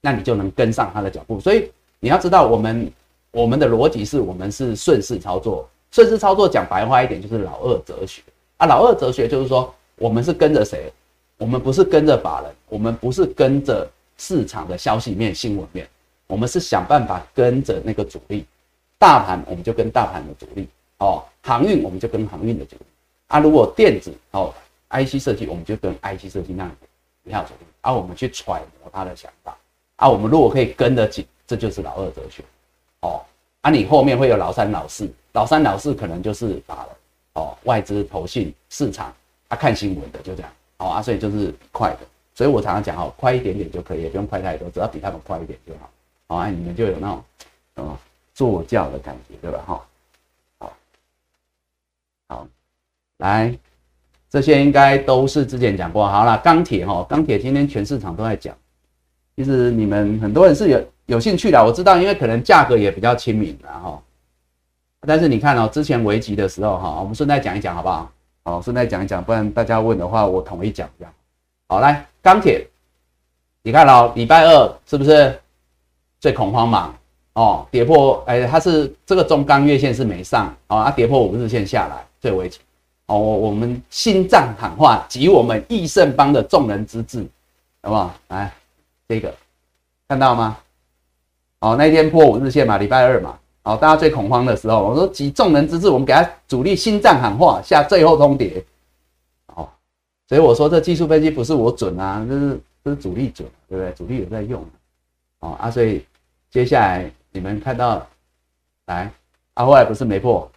[0.01, 1.39] 那你就能跟上他的脚步。
[1.39, 2.91] 所以你要知道，我们
[3.31, 8.21] 我们的逻辑是我们是顺势操作，顺势操作讲白话一点就是老二哲学
[8.57, 8.67] 啊。
[8.67, 10.91] 老二哲学就是说，我们是跟着谁？
[11.37, 15.87] 我们不是跟着法人，我们不是跟着市场的消息面、新闻面，
[16.27, 18.45] 我们是想办法跟着那个主力，
[18.99, 20.67] 大盘我们就跟大盘的主力。
[20.99, 22.85] 哦，航运我们就跟航运的主力
[23.27, 24.53] 啊，如果电子哦
[24.91, 26.71] ，IC 设计我们就跟 IC 设计那样
[27.23, 29.57] 一样走，啊，我们去揣摩他的想法
[29.95, 32.43] 啊，我们如果可以跟得紧，这就是老二哲学
[33.01, 33.21] 哦。
[33.61, 36.97] 啊，你后面会有老三、老四，老三、老四可能就是法了
[37.33, 39.13] 哦，外资、投信、市场，
[39.47, 41.99] 他看新闻的就这样哦啊，所以就是快的，
[42.33, 45.89] 所以我常常讲哦，快一点点就可以，也不用快太多，只要比他们快一点就好。
[46.27, 47.23] 好啊，你们就有那种
[47.75, 47.97] 哦
[48.33, 49.63] 坐教的感觉，对吧？
[49.67, 49.85] 哈。
[50.59, 50.73] 好
[52.29, 52.47] 好，
[53.17, 53.55] 来，
[54.29, 56.07] 这些应该都是之前讲过。
[56.07, 58.57] 好了，钢铁哈，钢铁今天全市场都在讲。
[59.35, 64.01] 其实你们很多人是有有兴趣的，我知道，因为可能价格也比较亲民然后。
[65.05, 68.09] 但是你看哦，之前危急的时候哈，我们顺带讲一讲好不好？
[68.43, 71.13] 好，顺带讲一讲，不然大家问的话，我统一讲这样。
[71.67, 72.65] 好，来，钢铁，
[73.61, 75.37] 你看哦，礼拜二是不是
[76.21, 76.93] 最恐慌嘛？
[77.33, 82.05] 哦，跌破，哎，它是这个中钢月线是没上，哦，它跌破五日线下来。
[82.21, 82.59] 最危急
[83.07, 83.17] 哦！
[83.17, 87.27] 我我们心脏喊话，集我们益盛帮的众人之智，
[87.81, 88.13] 好不好？
[88.27, 88.53] 来，
[89.07, 89.33] 这个
[90.07, 90.55] 看到吗？
[91.61, 98.63] 哦，那一天破五日线嘛，礼拜二嘛，哦，大家最恐慌的时候，我说集众人之智，我们给他主力心脏喊话，下最后通牒。
[99.55, 99.69] 哦，
[100.27, 103.91] 所以我说这技术分析不是我准啊，这是这是主力准，对不对？
[103.93, 104.65] 主力有在用，
[105.39, 106.03] 哦啊，所以
[106.49, 108.05] 接下来你们看到，
[108.87, 109.11] 来，
[109.53, 110.49] 啊，后来不是没破，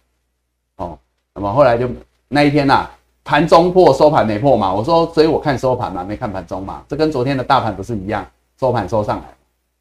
[0.77, 0.97] 哦。
[1.35, 1.87] 那么后来就
[2.27, 2.89] 那一天呐，
[3.23, 4.73] 盘中破收盘没破嘛？
[4.73, 6.83] 我说，所以我看收盘嘛，没看盘中嘛。
[6.87, 8.25] 这跟昨天的大盘不是一样，
[8.59, 9.25] 收盘收上来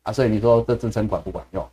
[0.05, 1.69] 啊，所以你说这支撑管不管用？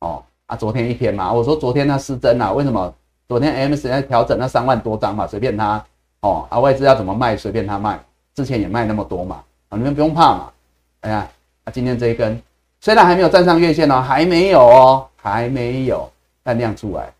[0.00, 2.92] 哦啊，昨天一天嘛，我说昨天它失真啊，为什么？
[3.28, 5.82] 昨天 M C 在调整那三万多张嘛，随便它
[6.20, 7.98] 哦啊，外资要怎么卖随便它卖，
[8.34, 10.52] 之前也卖那么多嘛啊，你们不用怕嘛。
[11.00, 11.30] 哎呀，
[11.64, 12.42] 啊今天这一根
[12.80, 16.10] 虽然还没有站上月线哦，还没有哦，还没有，
[16.42, 17.12] 但量出来。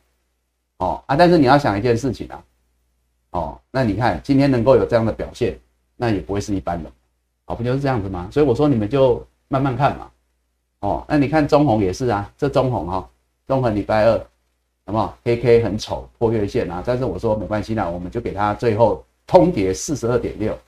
[0.79, 2.43] 哦啊，但是你要想一件事情啊，
[3.31, 5.59] 哦，那你看今天能够有这样的表现，
[5.97, 6.91] 那也不会是一般的，
[7.47, 8.29] 哦，不就是这样子吗？
[8.31, 10.11] 所以我说你们就慢慢看嘛，
[10.81, 13.07] 哦，那你看中红也是啊，这中红哈，
[13.47, 14.19] 中红礼拜二，
[14.87, 20.59] 好不好？K K 很丑破月线啊，但是我说没关系啦，我们就给它最后通牒四十二点六，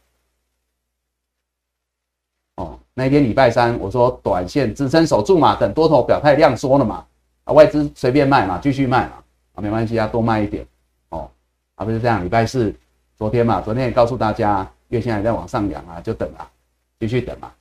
[2.56, 7.06] 哦，那一天礼拜三我说短线支撑守住嘛，等多头表态量缩了嘛，
[7.44, 9.14] 啊，外资随便卖嘛，继续卖嘛。
[9.54, 10.66] 啊，没关系啊，多卖一点
[11.10, 11.30] 哦，
[11.76, 12.24] 啊，不是这样。
[12.24, 12.74] 礼拜四，
[13.16, 16.50] 昨天嘛，昨天也告诉大家，月线还在往上扬啊，就等啊，
[16.98, 17.46] 继续等嘛。
[17.46, 17.54] 啊，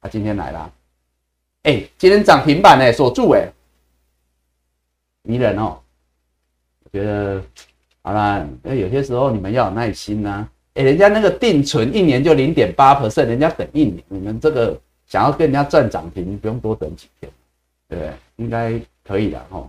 [0.00, 0.72] 他今天来了，
[1.64, 3.46] 哎，今天涨停板呢，锁住哎，
[5.22, 5.78] 迷人哦。
[6.82, 7.42] 我觉得，
[8.02, 10.48] 好啦，那有些时候你们要有耐心呐。
[10.74, 17.30] 哎，人家那个定存一年就零点八 percent，人家等一年，你们这个想要跟人家赚涨停，不用多等几天，
[17.88, 18.12] 对？
[18.36, 19.68] 应该可以的哈。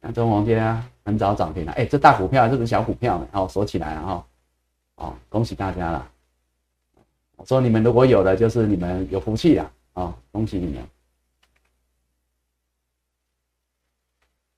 [0.00, 1.72] 那中黄天啊，很早涨停了。
[1.72, 4.26] 哎，这大股票，这是小股票呢，好锁起来了哈。
[4.96, 6.08] 哦，恭喜大家了。
[7.38, 10.74] 我说你们如果有的，就是你们有福气了啊，恭喜你们，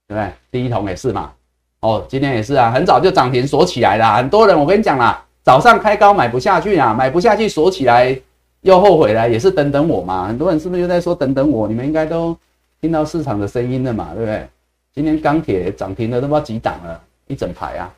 [0.08, 0.32] 对不对？
[0.50, 1.32] 第一桶也是嘛。
[1.80, 4.16] 哦，今天也是啊，很早就涨停锁起来了。
[4.16, 8.18] 很多人我跟你讲啦，早上开高买不下去啊，买不下去锁起来
[8.62, 10.26] 又后悔了，也是等等我嘛。
[10.26, 11.68] 很多人是不是又在说等等我？
[11.68, 12.36] 你们应该都
[12.80, 14.48] 听到市场的声音了嘛，对不对？
[14.92, 17.94] 今天钢铁涨停了，都不知道几档了，一整排啊！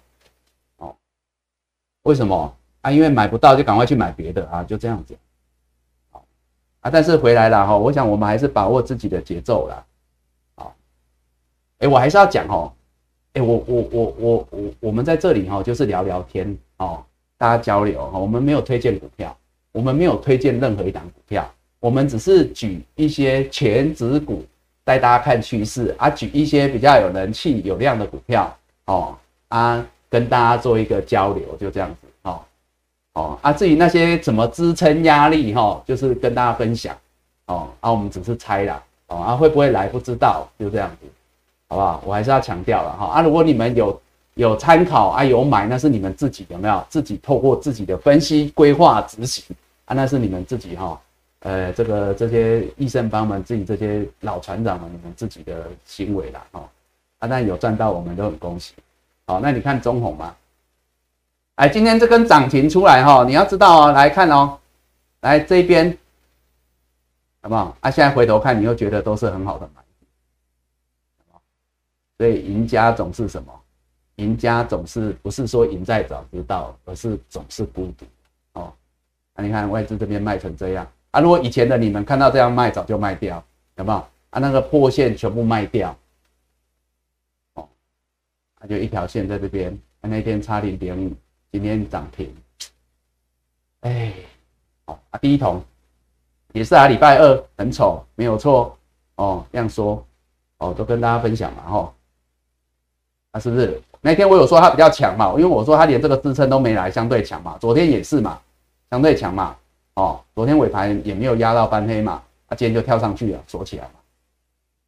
[0.77, 0.95] 哦，
[2.03, 2.91] 为什么啊？
[2.91, 5.17] 因为买不到就赶快去买别的啊，就这样子。
[6.11, 6.23] 好，
[6.81, 9.85] 啊，但是回来了哈，我想我们还是把握自己的节奏啦。
[10.57, 10.75] 好，
[11.79, 12.71] 哎，我还是要讲哦，
[13.33, 17.03] 哎，我我我我我我们在这里哈，就是聊聊天哦，
[17.39, 19.35] 大家交流哈，我们没有推荐股票，
[19.73, 24.45] 我们没有推荐任何一档股票，我们只是举一些全指股
[24.85, 28.57] 带大家看趋势啊，举一些比较有人气有量的股票
[28.87, 29.17] 哦
[29.49, 32.09] 啊，跟大家做一个交流，就这样子。
[33.15, 36.97] 哦啊，至于那些怎么支撑压力哈，就是跟大家分享
[37.45, 41.07] 哦啊，我们只是猜啦哦啊，会不会来不知道，就这样子，
[41.69, 42.03] 好不好？
[42.07, 44.01] 我还是要强调了哈啊，如果你们有
[44.35, 49.45] 有参考啊，有买，那是你们自己有没有自己透过自己的分析规划执行
[49.85, 50.99] 啊，那是你们自己哈，
[51.41, 56.67] 呃，这个这些医生帮们自己这些老船长们你们自己的行为啦哈
[57.19, 58.73] 啊，但有赚到我们都很恭喜，
[59.27, 60.35] 好，那你看中红嘛。
[61.63, 64.59] 哎，今天这根涨停出来哈，你要知道哦，来看哦，
[65.21, 65.97] 来这边，
[67.41, 67.77] 好不好？
[67.79, 69.81] 啊，现在回头看，你又觉得都是很好的买
[72.19, 73.53] 所以赢家总是什么？
[74.17, 78.05] 赢家总是不是说赢在早知道，而是总是孤独
[78.55, 78.73] 哦。
[79.35, 83.37] 啊，你看外资这边卖成这样啊，如果以前的你们看到这样卖，早就卖掉，
[83.77, 84.11] 好不好？
[84.31, 85.97] 啊，那个破线全部卖掉，
[87.55, 87.69] 哦，
[88.61, 91.15] 那就一条线在这边，那天差零点五。
[91.53, 92.35] 今天涨停，
[93.81, 94.11] 哎，
[94.87, 95.63] 好啊，第一桶
[96.53, 98.75] 也是啊，礼拜二很丑，没有错
[99.17, 100.03] 哦，这样说
[100.57, 101.95] 哦，都跟大家分享嘛，哈，
[103.33, 103.79] 啊，是不是？
[104.01, 108.41] 那天我有说它比较强嘛，因为我说它连这个支撑都没来，相对强嘛，昨天也是嘛，
[108.91, 109.55] 相对强嘛，
[109.97, 114.01] 哦，昨天尾盘也没有压到翻黑嘛，啊，今天就跳上去了，锁起来嘛，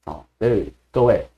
[0.06, 1.28] 好，所以各位。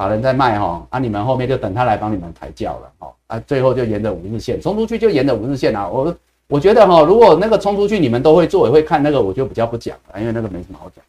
[0.00, 5.86] 法人在卖哈，啊，你们后面就等他来帮你们抬轿了哈，啊，最后就沿着五日线冲出去，就沿着五日线啊。
[5.86, 6.16] 我
[6.48, 11.04] 我觉得哈，如果那个冲出去你们都会做，也会看那个，我就比较不讲了，因为那个没什么好讲。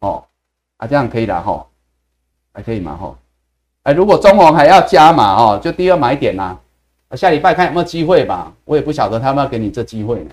[0.00, 0.24] 哦，
[0.78, 1.66] 啊，这样可以了哈，
[2.54, 3.14] 还可以嘛哈。
[3.82, 6.56] 哎，如果中红还要加码哦，就第二买点呐。
[7.14, 10.30] 下礼拜看有没有机会吧，我也不晓得他们要给你这机会呢，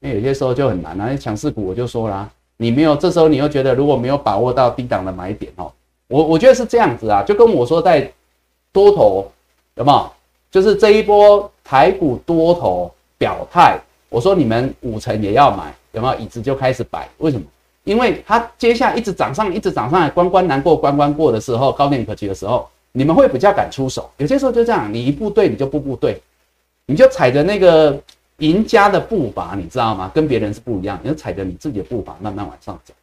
[0.00, 1.16] 因为有些时候就很难啊。
[1.16, 5.70] 强势股我就说了，你没有这时候你又觉得如果没有把握到低档的买点哦。
[6.08, 8.10] 我我觉得是这样子啊，就跟我说在
[8.72, 9.30] 多头
[9.76, 10.10] 有没有？
[10.50, 13.78] 就是这一波台股多头表态，
[14.08, 16.18] 我说你们五成也要买，有没有？
[16.18, 17.44] 椅子就开始摆，为什么？
[17.84, 24.10] 因为它接下来一直涨上，一直涨上来，关关难过关关过的时候，高点可及的时候，你们会比较敢出手。
[24.16, 26.18] 有些时候就这样，你一步对，你就步步对，
[26.86, 28.00] 你就踩着那个
[28.38, 30.10] 赢家的步伐，你知道吗？
[30.14, 32.94] 跟别人是不一样，你就踩着你自己的步伐慢慢往上走。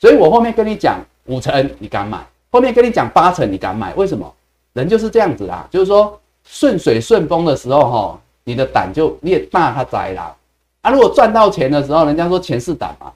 [0.00, 0.98] 所以我后面跟你讲。
[1.26, 2.18] 五成你敢买，
[2.50, 4.32] 后面跟你讲八成你敢买，为什么？
[4.72, 10.34] 人就是这样子啦，就是说顺水顺风的时候哈，你的胆就越大，他栽啦。
[10.80, 13.12] 啊，如果赚到钱的时候，人家说钱是胆嘛，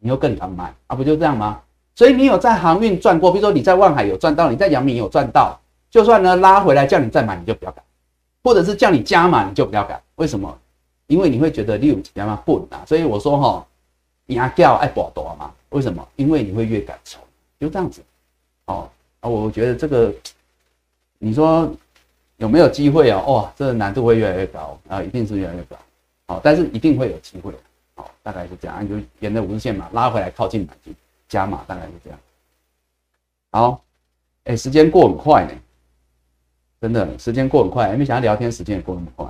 [0.00, 1.60] 你又更敢买啊，不就这样吗？
[1.94, 5.58] 所以你有在航运赚过，比如说你在万海有赚到，你在阳明有赚到，
[5.90, 7.82] 就算呢拉回来叫你再买，你就不要敢，
[8.44, 10.00] 或者是叫你加码，你就不要敢。
[10.16, 10.56] 为什么？
[11.06, 12.84] 因为你会觉得六几嘛笨啊。
[12.86, 13.66] 所以我说哈，
[14.26, 15.50] 压掉爱博多嘛。
[15.70, 16.06] 为什么？
[16.16, 17.18] 因为你会越感受，
[17.60, 18.02] 就这样子，
[18.66, 18.88] 哦
[19.20, 20.12] 啊，我觉得这个，
[21.18, 21.70] 你说
[22.36, 23.20] 有没有机会啊？
[23.26, 25.76] 哇，这个难度会越来越高啊，一定是越来越高，
[26.26, 27.52] 好，但是一定会有机会，
[27.94, 30.94] 好，大概是这样，你就沿着五日线嘛，拉回来靠近买进
[31.28, 32.18] 加码，大概是这样。
[33.50, 33.82] 好，
[34.44, 35.52] 哎，时间过很快呢，
[36.80, 39.26] 真的，时间过很快，没想到聊天时间也过那么快。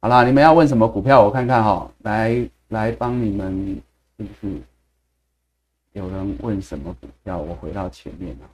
[0.00, 1.22] 好啦，你们要问什么股票？
[1.22, 3.82] 我看看哈，来来帮你们，
[4.16, 4.62] 是不是？
[5.98, 7.38] 有人问什么股票？
[7.38, 8.48] 我回到前面了。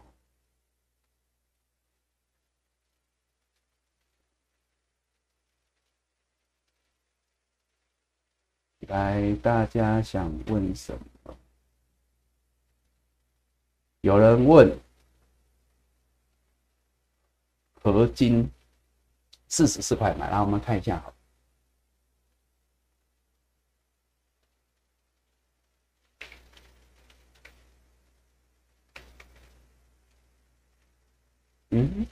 [8.88, 11.36] 来，大家想问什么？
[14.01, 14.78] 有人问
[17.74, 18.51] 合金
[19.49, 21.13] 四十四块买，来我们看一下好。
[31.74, 32.06] 嗯，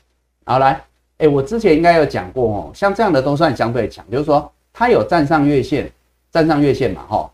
[0.45, 0.83] 好来，
[1.19, 5.91] 哎，我之前应该有讲过哦，像这样的都算相对强，就是说它有站上月线，
[6.33, 7.31] 站上月线嘛，哈，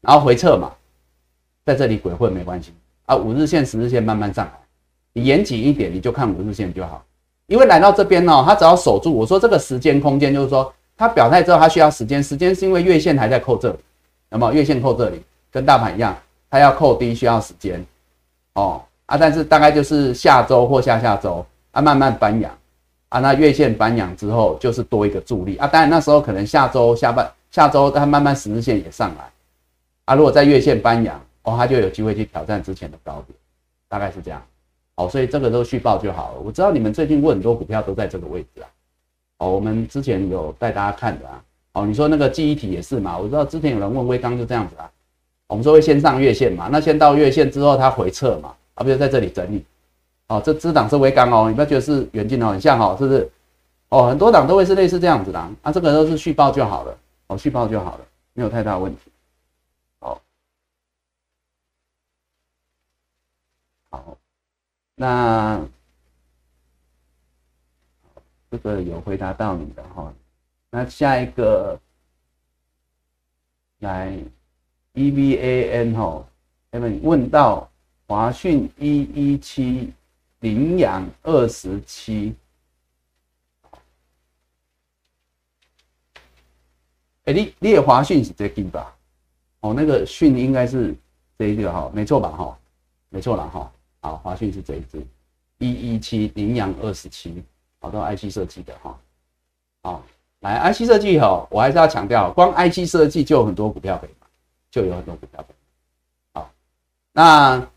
[0.00, 0.72] 然后回撤嘛，
[1.64, 2.72] 在这里鬼混没关系。
[3.06, 4.52] 啊，五日线、十日线慢慢上来，
[5.12, 7.02] 你严谨一点，你就看五日线就好，
[7.46, 13.78] 因为来到这边呢，它只要守住，我说这个时间空间就是说，它表态之后它需要时间，时间是因为月线还在扣这里，
[14.28, 16.14] 那么月线扣这里，跟大盘一样，
[16.50, 17.82] 它要扣低需要时间，
[18.54, 21.46] 哦啊，但是大概就是下周或下下周。
[21.78, 22.52] 啊，慢慢翻阳，
[23.08, 25.66] 啊，那月线翻阳之后就是多一个助力啊。
[25.68, 29.30] 当然那时候可能下周下半下周它慢慢十日线也上来，
[30.06, 33.38] 啊，如果在月线搬阳，哦，它就有机会去挑战之前的高点，
[33.88, 34.42] 大概是这样。
[34.96, 36.40] 哦，所以这个都续报就好了。
[36.40, 38.66] 我知道你们最近问很多股票都在这个位置啊。
[39.38, 41.40] 哦，我们之前有带大家看的啊。
[41.74, 43.16] 哦，你说那个记忆体也是嘛？
[43.16, 44.90] 我知道之前有人问微刚就这样子啊。
[45.46, 49.64] 我们说会先上月线嘛，那先到月线之后它回撤嘛，啊，不就在这里整理。
[50.28, 53.30] 哦，这支档是微钢哦，你不要觉得是远近哦，很像哦，是不是？
[53.88, 56.98] 哦，很多档都会是类似这样子的，啊，这个都是续报就好了，
[57.28, 58.04] 哦，续报就好了，
[58.34, 59.10] 没有太大问题。
[60.00, 60.20] 好，
[63.88, 64.18] 好，
[64.94, 65.58] 那
[68.50, 70.12] 这个有回答到你的哈，
[70.68, 71.80] 那下一个
[73.78, 74.14] 来
[74.92, 76.22] E V A N 哈，
[76.70, 77.66] 他们问到
[78.06, 79.90] 华讯一一七。
[80.40, 82.34] 羚羊二十七，
[87.24, 88.94] 哎，你你的华讯是这根吧？
[89.60, 90.94] 哦，那个讯应该是
[91.36, 92.28] 这一个哈，没错吧？
[92.28, 92.56] 哈，
[93.08, 93.72] 没错了哈。
[94.00, 95.04] 好，华讯是这一只
[95.58, 97.42] 一一七羚羊二十七，
[97.80, 98.96] 好，多 IC 设计的哈。
[99.82, 100.04] 好，
[100.38, 104.26] 来 IC 设计哈，我还是要强调，光 IC 设计就有很多股票可以买，
[104.70, 105.56] 就有很多股票可以。
[106.32, 106.50] 好，
[107.12, 107.68] 那。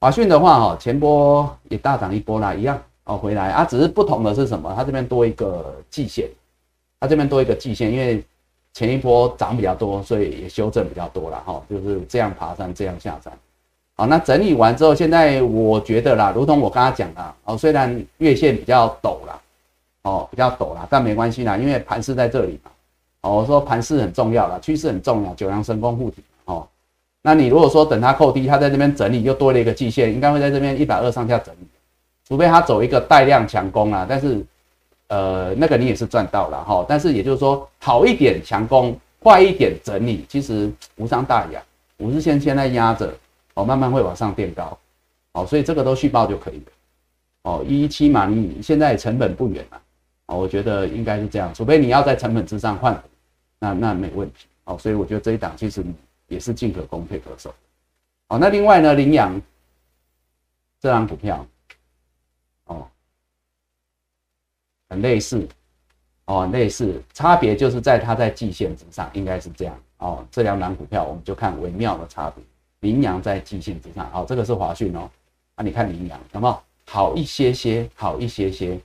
[0.00, 4.72] 华讯的话，哈，前波也大涨一波啦，一样哦，回来啊，只是不同的是什么？
[4.76, 6.28] 它这边多一个季线，
[7.00, 8.24] 它这边多一个季线，因为
[8.72, 13.32] 前一波涨比较多，所以也修正比较多了哈，就是这样爬山，这样下山。
[13.96, 19.40] 好，那整理完之后，现在我觉得啦，如同我刚刚讲的哦，虽然月线比较陡啦，
[20.02, 22.70] 哦，比较陡啦，但没关系啦，因为盘势在这里嘛。
[23.22, 26.22] 哦，我说盘势很重要啦，趋势很重要，九阳神功护体。
[27.28, 31.66] 那你如果说等它扣低，它在这边整理又多了一个季线，应该会在这边一百二上下整理，
[32.26, 34.06] 除非它走一个带量强攻啊。
[34.08, 34.42] 但是，
[35.08, 36.86] 呃，那个你也是赚到了哈。
[36.88, 41.62] 但是也就是说，好一点强攻，坏一点整理，其实无伤大雅。
[41.98, 43.12] 五日线现在压着，
[43.52, 44.78] 哦，慢慢会往上垫高，
[45.34, 46.72] 哦，所以这个都续报就可以了。
[47.42, 49.80] 哦，一一七嘛，你现在成本不远了，
[50.28, 52.98] 哦，我觉得应该是这样，除非你要在成本之上换，
[53.58, 54.46] 那那没问题。
[54.64, 55.84] 哦，所以我觉得这一档其实。
[56.28, 57.54] 也是进可攻退可守，
[58.28, 59.40] 好，那另外呢，羚羊
[60.78, 61.44] 这张股票，
[62.66, 62.86] 哦，
[64.90, 65.48] 很类似，
[66.26, 72.44] 哦，类似，差别就是在它在季线之上，应该是这样，哦，这两档股票我们就看微妙的差别，
[72.80, 75.10] 羚羊在季线之上，哦，这个是华讯哦，
[75.54, 78.78] 啊，你看羚羊有没有好一些些，好一些些，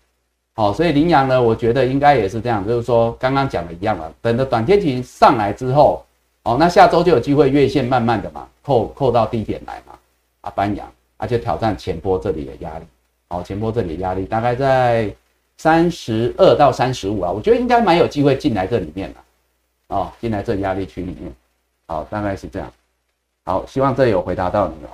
[0.53, 6.05] 好，所以羚羊呢，我觉得应该也是这样，就是说刚刚讲的一样了，等着短天期上来之后。
[6.43, 9.97] 哦，那下周就有机会月线慢慢的嘛，扣扣到低点来嘛，
[10.41, 12.85] 啊，搬阳，而且挑战前波这里的压力，
[13.29, 15.15] 哦，前波这里的压力大概在
[15.57, 19.19] 三十二到三十五啊，我觉得应该蛮有机会进来这里面的，
[19.87, 21.33] 哦，进来这压力区里面，
[21.87, 22.71] 好，大概是这样，
[23.45, 24.89] 好，希望这有回答到你哦，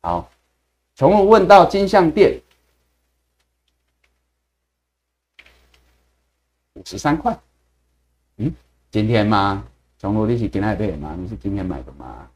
[0.00, 0.30] 好，
[0.96, 2.40] 从问到金相店。
[6.74, 7.38] 五十三块，
[8.38, 8.50] 嗯，
[8.90, 9.62] 今天吗？
[10.02, 11.16] 从罗你是今天买的吗？
[11.16, 12.28] 你是今天买的吗？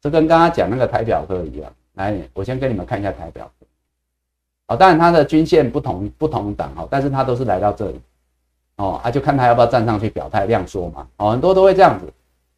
[0.00, 1.70] 这跟刚刚讲那个台表哥一样。
[1.96, 3.52] 来，我先跟你们看一下台表。
[4.68, 8.00] 哦，当然它的均线不同不同档哦，但是它都是来到这里。
[8.76, 11.06] 哦，啊，就看它要不要站上去表态量缩嘛。
[11.18, 12.10] 哦，很多都会这样子。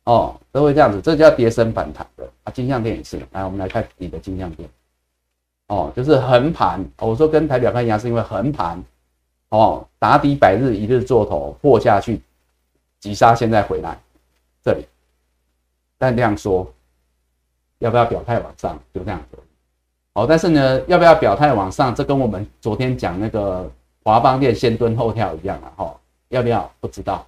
[0.05, 2.53] 哦，都会这样子，这叫跌升反弹的啊。
[2.53, 3.19] 金相店也是。
[3.33, 4.71] 来，我们来看你的金相店。
[5.67, 6.89] 哦，就是横盘。
[6.99, 8.81] 我说跟台表看一样，是因为横盘。
[9.51, 12.21] 哦，打底百日一日做头破下去，
[12.99, 13.99] 急杀，现在回来
[14.65, 14.87] 这里，
[15.99, 16.73] 但这样说，
[17.79, 18.79] 要不要表态往上？
[18.95, 19.39] 就这样子。
[20.15, 21.95] 好，但是呢，要不要表态往上？
[21.95, 23.71] 这跟我们昨天讲那个
[24.03, 25.97] 华邦店先蹲后跳一样了哈。
[26.29, 26.71] 要不要？
[26.81, 27.27] 不知道。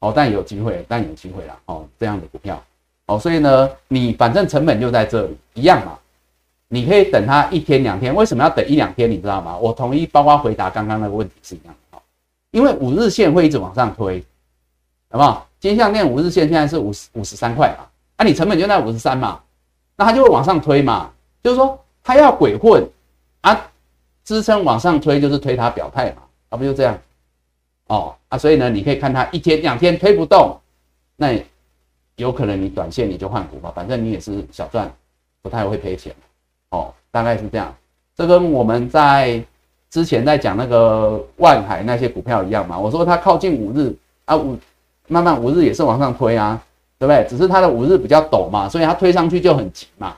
[0.00, 1.58] 哦，但有机会，但有机会了。
[1.66, 2.60] 哦，这样的股票。
[3.06, 5.98] 哦，所以呢，你反正成本就在这里一样嘛。
[6.72, 9.10] 你可以等它一天两天，为什么要等一两天？
[9.10, 9.56] 你知道吗？
[9.56, 11.98] 我同意，包括回答刚刚那个问题是一样的。
[12.52, 14.24] 因为五日线会一直往上推，
[15.10, 15.48] 好不好？
[15.58, 19.40] 金项链五日线现在是五十五十三块嘛，啊，你成本就在五十三嘛，
[19.96, 21.10] 那它就会往上推嘛。
[21.42, 22.88] 就是说它要鬼混
[23.40, 23.68] 啊，
[24.24, 26.96] 支撑往上推就是推它表态嘛，啊，不就这样？
[27.88, 30.56] 哦啊，所以呢，你可以看它一天两天推不动，
[31.16, 31.36] 那
[32.14, 34.88] 有可能你短线你就换股吧，反正你也是小赚，
[35.42, 36.14] 不太会赔钱。
[36.70, 37.74] 哦，大概是这样。
[38.16, 39.42] 这跟我们在
[39.90, 42.78] 之前在讲那个万海那些股票一样嘛。
[42.78, 43.94] 我说它靠近五日
[44.24, 44.56] 啊，五
[45.08, 46.60] 慢慢五日也是往上推啊，
[46.98, 47.26] 对不对？
[47.28, 50.14] 只是它的五日比较陡嘛，所以它推上去就很急嘛，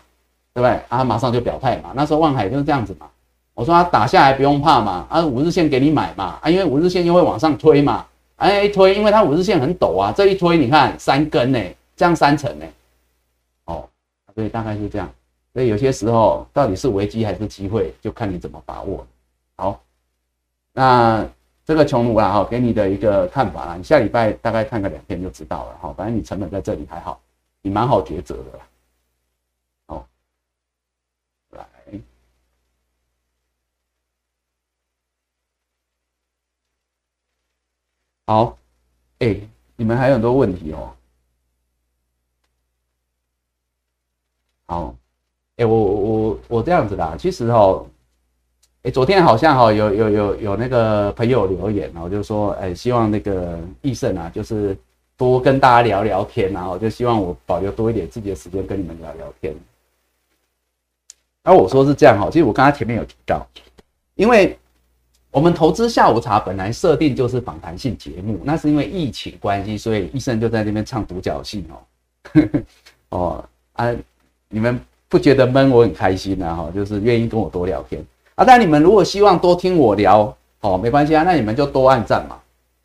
[0.53, 0.79] 对不对？
[0.89, 1.93] 啊，马上就表态嘛。
[1.95, 3.07] 那时候万海就是这样子嘛。
[3.55, 8.05] 我说它打下来不用怕嘛，啊，五日线给你买嘛，啊，因为五日线又会往上推嘛，
[8.37, 11.59] 哎，一推，因为它五日线很陡啊，这一推你看三根呢，
[11.95, 12.67] 这样三层呢，
[13.67, 13.85] 哦，
[14.35, 15.09] 所以大概是这样。
[15.53, 19.07] 所以有些时候到底是危机还是机会，就看你怎么把握。
[19.57, 19.83] 好，
[20.73, 21.29] 那
[21.65, 27.21] 这个穷奴啊，哈，给你的一个看法啦，你下礼拜大概看个两天就知道了，哈，反正你成本在这里还好，
[27.61, 28.61] 你蛮好抉择的。
[29.87, 30.09] 好，
[31.51, 31.67] 来，
[38.27, 38.59] 好，
[39.19, 39.39] 哎，
[39.77, 40.97] 你们还有很多问题哦。
[44.65, 44.97] 好，
[45.63, 47.87] 哎，我我我这样子啦，其实哦。
[48.85, 54.77] 哎，昨天好像哈有有有有那个朋友留言，然后就说，哎，希望那个易胜啊，就是
[55.17, 59.55] 多跟大家聊聊天，然后就希望我保留多一点自己的时间跟你们聊聊天。
[61.45, 63.47] 那我说是这样哈，其实我刚才前面有提到，
[64.17, 64.59] 因为
[65.31, 72.51] 我们投资下午茶本来设定就是访谈性节目，那是因为疫情关系，所以医生就在那边唱独角戏哦。
[73.11, 73.45] 哦
[73.75, 73.95] 啊，
[74.49, 74.81] 你们
[75.13, 75.69] 不觉得闷？
[75.69, 78.03] 我很开心呐哈，就是愿意跟我多聊天。
[78.35, 82.39] 啊，但你们如果希望多听我聊，哦，没关系啊，那你们就多按赞嘛，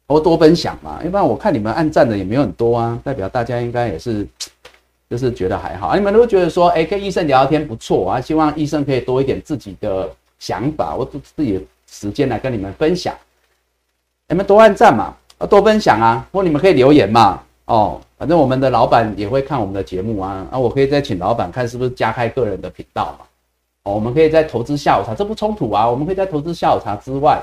[0.10, 1.00] 或多分享嘛。
[1.06, 4.28] 一般我看你们按赞的也没有很多啊，代表大家应该也是，
[5.10, 5.96] 就是觉得还好啊。
[5.96, 13.16] 你们如果觉得说，哎，跟医生聊聊天不错啊，希望医生可以多一点自己的想法，或自己的时间来跟你们分享，
[14.28, 23.26] 你们多按赞嘛，啊，多分享啊，或你们可以留言嘛，哦，反正我们的老板也会看我们的节目啊，啊，我可以再请老板看是不是加开个人的频道嘛。
[23.84, 25.90] 哦我们可以在投资下午茶，这不冲突啊。
[25.90, 27.42] 我们可以在投资下午茶之外，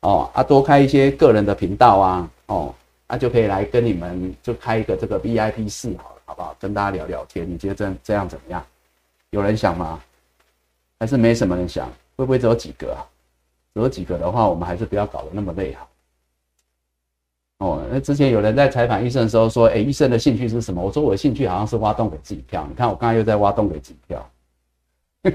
[0.00, 2.74] 哦啊，多开一些个人的频道啊，哦，
[3.06, 6.54] 那就可以来跟你们就开一个这个 VIP 室好了，好不好？
[6.60, 8.62] 跟大家聊聊天，你觉得这这样怎么样？
[9.30, 9.98] 有人想吗？
[11.00, 11.88] 还是没什么人想？
[12.16, 13.00] 会不会只有几个啊？
[13.72, 15.87] 只有几个的话，我们还是不要搞得那么累好。
[17.58, 20.80] 哦，那之前有人在采访医生的时候说，哎，医生的兴趣是什么？
[20.80, 22.64] 我说我的兴趣好像是挖洞给自己跳。
[22.68, 24.30] 你看我刚才又在挖洞给自己跳。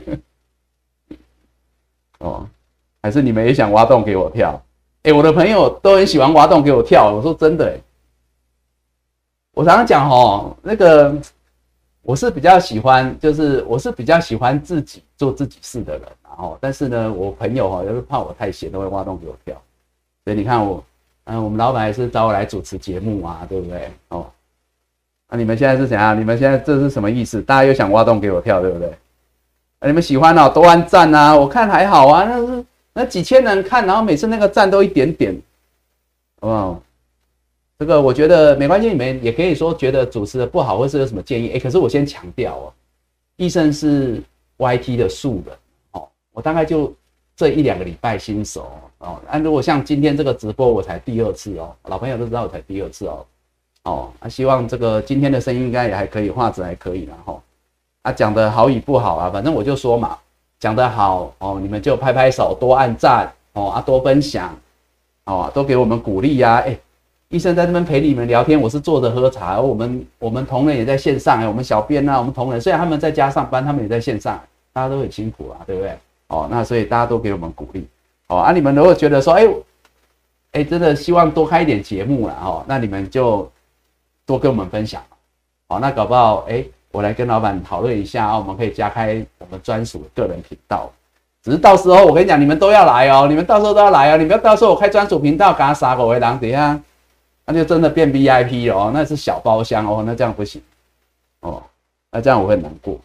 [2.20, 2.48] 哦，
[3.02, 4.62] 还是你们也想挖洞给我跳？
[5.04, 7.14] 哎，我的朋友都很喜欢挖洞给我跳。
[7.14, 7.78] 我说真的，
[9.52, 11.14] 我常常讲哦，那个
[12.02, 16.08] 我是比较喜欢，就是我是比较喜欢自己做自己事的人。
[16.24, 19.62] 然后，但是呢，我朋友哈，就是怕我太闲，都会挖洞给我跳。
[20.24, 20.82] 所以你看我，
[21.26, 23.90] 嗯，我们老板也是找我来主持节目啊，对不对？
[24.10, 24.30] 哦，
[25.30, 26.20] 那你们现在是怎样？
[26.20, 27.42] 你们现在这是什么意思？
[27.42, 28.90] 大家又想挖洞给我跳，对不对？
[29.80, 31.36] 啊你们喜欢哦，多按赞啊！
[31.36, 35.34] 我看还好啊，那是那几千人看，然后每次那个赞都一点点，
[36.40, 36.82] 好不好？
[37.80, 41.50] 这个我觉得没关系，你们也可以说觉得主持的不好，或是有什么建议。
[41.50, 42.74] 哎，可是我先强调哦，
[43.36, 44.22] 医生是
[44.58, 45.56] YT 的素人
[45.92, 46.94] 哦，我大概就
[47.36, 48.72] 这一两个礼拜新手
[49.04, 49.20] 哦。
[49.32, 53.26] 那如果像今天这个直播，我才第二次哦，老朋友都知道我才第二次哦。
[53.84, 57.42] 哦，那希望这个今天的声音应该也还可以，画质还可以然后。
[58.04, 60.18] 啊，讲的好与不好啊，反正我就说嘛，
[60.60, 64.54] 讲的好哦，你们就拍拍手，多按赞哦，啊，多分享
[65.26, 66.64] 哦，都给我们鼓励呀。
[66.66, 66.78] 哎，
[67.30, 69.62] 医生在这边陪你们聊天，我是坐着喝茶。
[69.62, 74.38] 我们我们同仁也在线上哎，我们小编呐，我们同仁虽然他们在家上班，他们也在线上，
[74.74, 75.98] 大家都很辛苦啊，对不对？
[76.28, 77.88] 哦，那所以大家都给我们鼓励
[78.28, 78.38] 哦。
[78.38, 79.48] 啊，你们如果觉得说，哎，
[80.54, 83.52] 哎，真的希望多开一点节目了哦，那你们就
[84.26, 85.04] 多跟我们分享
[85.68, 85.80] 哦。
[85.80, 86.64] 那搞不好哎。
[86.94, 90.92] 我来跟老板讨论一下啊，我们可以加开我们专属的个人频道。
[91.42, 96.80] 只是到时候我跟你讲，你们都要来哦，你们到时候都要来哦，你不要到时候我开专属频道，给他杀狗为狼，等一下
[97.46, 100.62] 那就真的变 VIP 了哦，那是小包厢哦，那这样不行
[101.40, 101.64] 哦，
[102.12, 102.96] 那这样我会难过。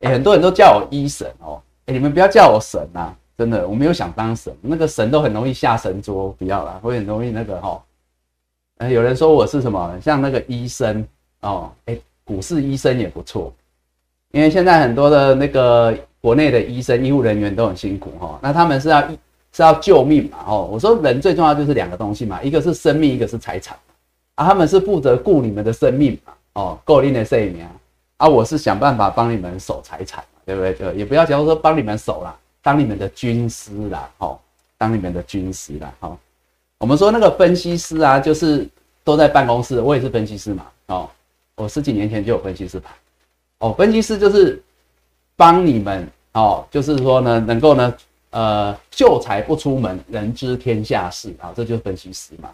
[0.00, 7.82] 哎，很多人都叫我医生哦，你们不要叫我神呐，真的，我没有想当神，那个神都很容易下神桌，不要啦，会很容易那个哈。
[8.90, 11.06] 有人说我是什么，像那个医生。
[11.40, 13.54] 哦，哎，股市医生也不错，
[14.32, 18.36] 因为现在很多的那个国内的医生、医护人员都很辛苦哈。
[18.42, 19.08] 那他们是要
[19.52, 20.38] 是要救命嘛？
[20.48, 23.78] 哦，我说人最重要就是两个东西嘛，一个是生命，一个是财产
[24.34, 24.44] 啊。
[24.44, 26.32] 他们是负责顾你们的生命嘛？
[26.54, 27.64] 哦，够你的生命
[28.16, 28.26] 啊！
[28.26, 30.74] 我是想办法帮你们守财产，对不对？
[30.74, 34.38] 就也不要假如说帮你们守啦，当你们的军师啦，哦，
[34.78, 36.16] 当你们的军师啦，哦。
[36.78, 38.66] 我们说那个分析师啊，就是
[39.04, 41.10] 都在办公室，我也是分析师嘛，哦。
[41.54, 42.94] 我十几年前就有分析师牌，
[43.58, 44.62] 哦，分析师就是
[45.36, 47.94] 帮你们哦，就是说呢，能够呢，
[48.30, 52.48] 呃，秀才不出门，人知天下事啊，这就是分析师嘛。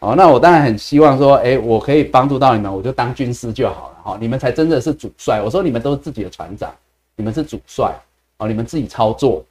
[0.00, 5.40] 哦，那我当然很希望说，哎，我可以帮助到你们，我就当军师就好了哈，你们才真的是主帅。
[5.40, 6.74] 我说你们都是自己的船长，
[7.16, 7.94] 你们是主帅
[8.38, 9.44] 哦，你们自己操作，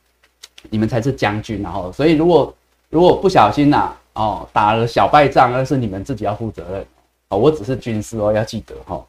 [0.69, 2.53] 你们才是将军然后，所以如果
[2.89, 6.85] 如果不小心呐，哦，打了小败仗，那是你们自己要负责任
[7.29, 7.37] 哦。
[7.37, 9.05] 我只是军师哦，要记得哈。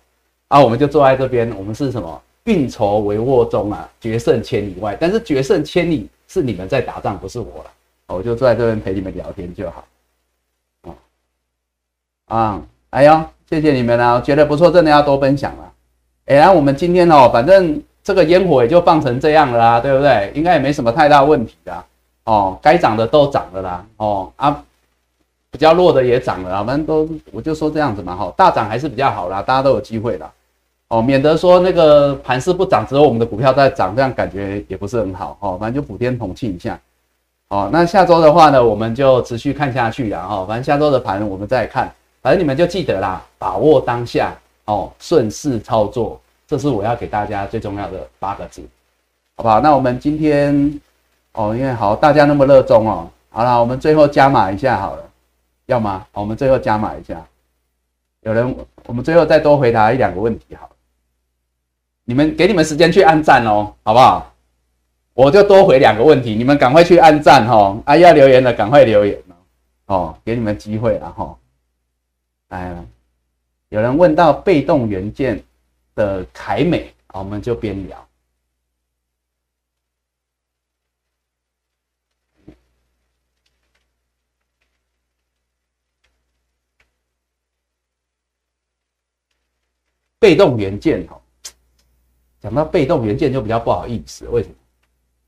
[0.49, 2.23] 啊，我们就坐在这边，我们是什么？
[2.45, 4.95] 运筹帷幄中啊，决胜千里外。
[5.01, 7.71] 但是决胜千里是你们在打仗，不是我了。
[8.09, 9.85] 我就坐在这边陪你们聊天就好。
[10.83, 10.95] 哦，
[12.27, 15.73] 啊，哎呦，谢谢你们啊，觉得不错，真的要多分享了。
[16.27, 20.31] 哎，然后我们今天哦，反正这个烟火也就放成这样了啦，对不对？
[20.35, 21.85] 应该也没什么太大问题的。
[22.25, 23.87] 哦，该涨的都涨了啦。
[23.97, 24.63] 哦啊，
[25.51, 28.15] 比较弱的也涨了，反正都我就说这样子嘛。
[28.15, 30.31] 哈，大涨还是比较好啦，大家都有机会的。
[30.89, 35.37] 哦，免得说那个盘势不涨，只有我们的股票在涨，这样感觉也不是很好。
[35.41, 36.79] 哦，反正就普天同庆一下。
[37.49, 40.23] 哦，那下周的话呢，我们就持续看下去了。
[40.23, 41.91] 哈，反正下周的盘我们再看。
[42.21, 44.35] 反正你们就记得啦，把握当下。
[44.67, 48.63] 哦，顺势操作，这是我要给大家最重要的八个字，
[49.37, 49.61] 好不好？
[49.61, 50.81] 那我们今天，
[51.33, 55.11] 哦，因为好，大家那么热衷哦，好了，我们最后加码一下好了，
[55.67, 56.07] 要吗？
[56.13, 57.25] 我们最后加码一下，
[58.21, 58.55] 有人，
[58.87, 60.71] 我们最后再多回答一两个问题，好，
[62.05, 64.31] 你们给你们时间去按赞哦，好不好？
[65.15, 69.19] 我就多回两个问题，你们赶快去按赞哈，啊，要留言的赶快留言
[69.87, 71.37] 哦，给你们机会了哈，
[72.49, 72.75] 来。
[73.71, 75.43] 有人问到被动元件
[75.95, 78.09] 的凯美，我们就边聊。
[90.19, 91.21] 被动元件哦，
[92.41, 94.55] 讲到被动元件就比较不好意思，为什么？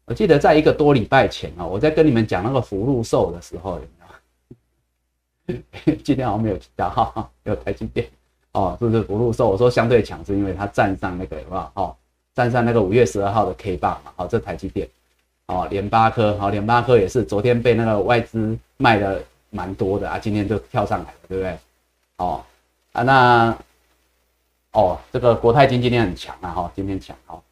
[0.07, 3.89] 我记得在一个多礼拜前啊，我在跟你们讲那个福禄寿的时候有
[5.47, 5.55] 没
[5.85, 8.11] 有， 今天好像没有提到哈，有台积电。
[8.57, 9.51] 哦，是不是福禄寿？
[9.51, 11.71] 我说相对强，是因为它站上那个有没有？
[11.75, 11.95] 哦，
[12.35, 14.11] 站上那个五月十二号的 K 棒嘛。
[14.17, 14.89] 好，这台积电，
[15.49, 21.59] 哦，联发科，好，联发科也是昨天被那个外资卖的蛮多的啊，今天就跳上来了，对不对？
[22.17, 22.43] 哦，
[22.93, 23.59] 啊，那，
[24.73, 27.43] 哦，这个国泰金今天很强啊，哈，今天强，哦，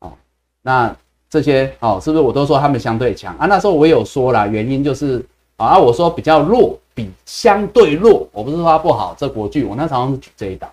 [0.00, 0.12] 哦，
[0.60, 0.94] 那
[1.30, 3.46] 这些，哦，是不是我都说他们相对强啊？
[3.46, 5.24] 那时候我有说了，原因就是，
[5.56, 6.78] 啊，我说比较弱。
[6.96, 10.70] 比相对弱，我不是说它不好，这国剧我那时候是举这一档，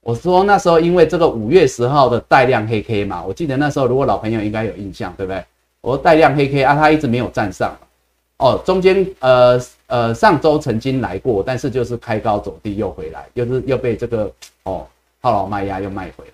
[0.00, 5.44] 我说那时候因为这个五月十号的带量黑 K 嘛，我记得那时候如果老朋友应该有印象，对不对？
[5.82, 7.76] 我说带量黑 K 啊，它一直没有站上，
[8.38, 14.28] 哦，中间呃呃上周曾经来过，但是就是开高走低又回来，又是又被这个
[14.64, 14.84] 哦
[15.22, 16.32] 套牢卖压又卖回来，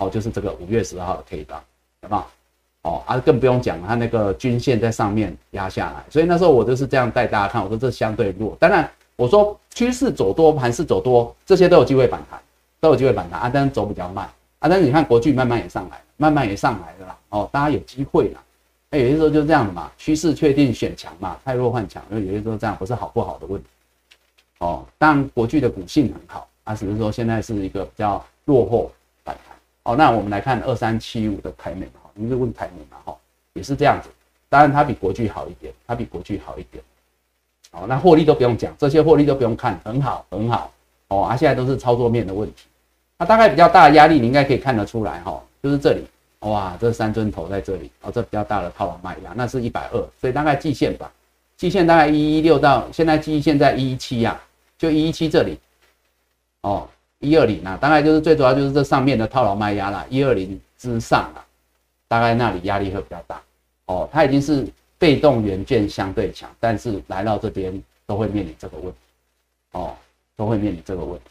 [0.00, 1.58] 哦，就是这个五月十号的 K 棒，
[2.02, 2.30] 好不好？
[2.82, 8.56] 哦，啊，更不用讲，它那个均线在上面压下来，所以那时候我就是这样带大家看，我说这相对弱。
[8.58, 12.40] 当然，我说趋势走多，盘势走多，这些都有机会反弹，
[12.80, 14.24] 都有机会反弹啊，但是走比较慢
[14.60, 14.68] 啊。
[14.68, 17.18] 但是你看国际慢慢也上来，慢慢也上来了啦。
[17.28, 18.40] 哦，大家有机会啦。
[18.90, 23.68] 那有些时候就是这样的嘛，趋势确定选强嘛，太弱换强，因为有些时候这样不是好不好的问题。
[24.60, 28.90] 哦，当然国际的股性很好，啊，只是说现在是一个比较落后
[29.22, 29.54] 反弹。
[29.82, 31.86] 哦，那我们来看二三七五的台美。
[32.20, 32.98] 你是问台美嘛？
[33.04, 33.16] 哈，
[33.54, 34.10] 也是这样子。
[34.50, 36.84] 当然，它比国巨好一点，它比国巨好一点。
[37.72, 40.70] 好，那获利都不用讲，这些获利都不用看，很好，很好。
[41.08, 42.64] 哦，啊，现在都是操作面的问题。
[43.18, 46.04] 它大概比较大的压力，你应该可以看得出来，哈，就是这里。
[46.40, 51.10] 哇，这三尊头在这里，哦，这比较大的套牢卖压，那是一百二，所以大概季线吧，
[51.56, 54.40] 季线大概一一六到现在季线在一一七呀，
[54.78, 55.58] 就一一七这里。
[56.62, 56.88] 哦，
[57.18, 61.44] 一二零啊，大概就是最主要就是这上面的套牢卖压啦，一二零之上啊。
[62.10, 63.40] 大概那里压力会比较大，
[63.86, 64.66] 哦，它已经是
[64.98, 68.98] 被动元件相对强，但是来到这边都会面临这个问题，
[69.70, 69.96] 哦，
[70.34, 71.30] 都会面临这个问题。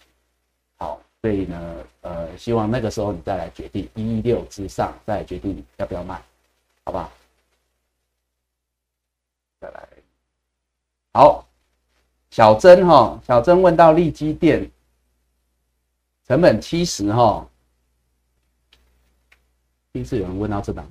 [0.78, 6.24] 好，所以呢，呃，希望那个时候你再来决定一六之上，再来决定要不要卖，
[6.86, 7.12] 好吧？
[9.60, 9.90] 再来，
[11.12, 11.46] 好，
[12.32, 14.72] 小珍哈，小珍问到利基店
[16.26, 17.46] 成本七十哈。
[19.92, 20.86] 第一次有人问到这档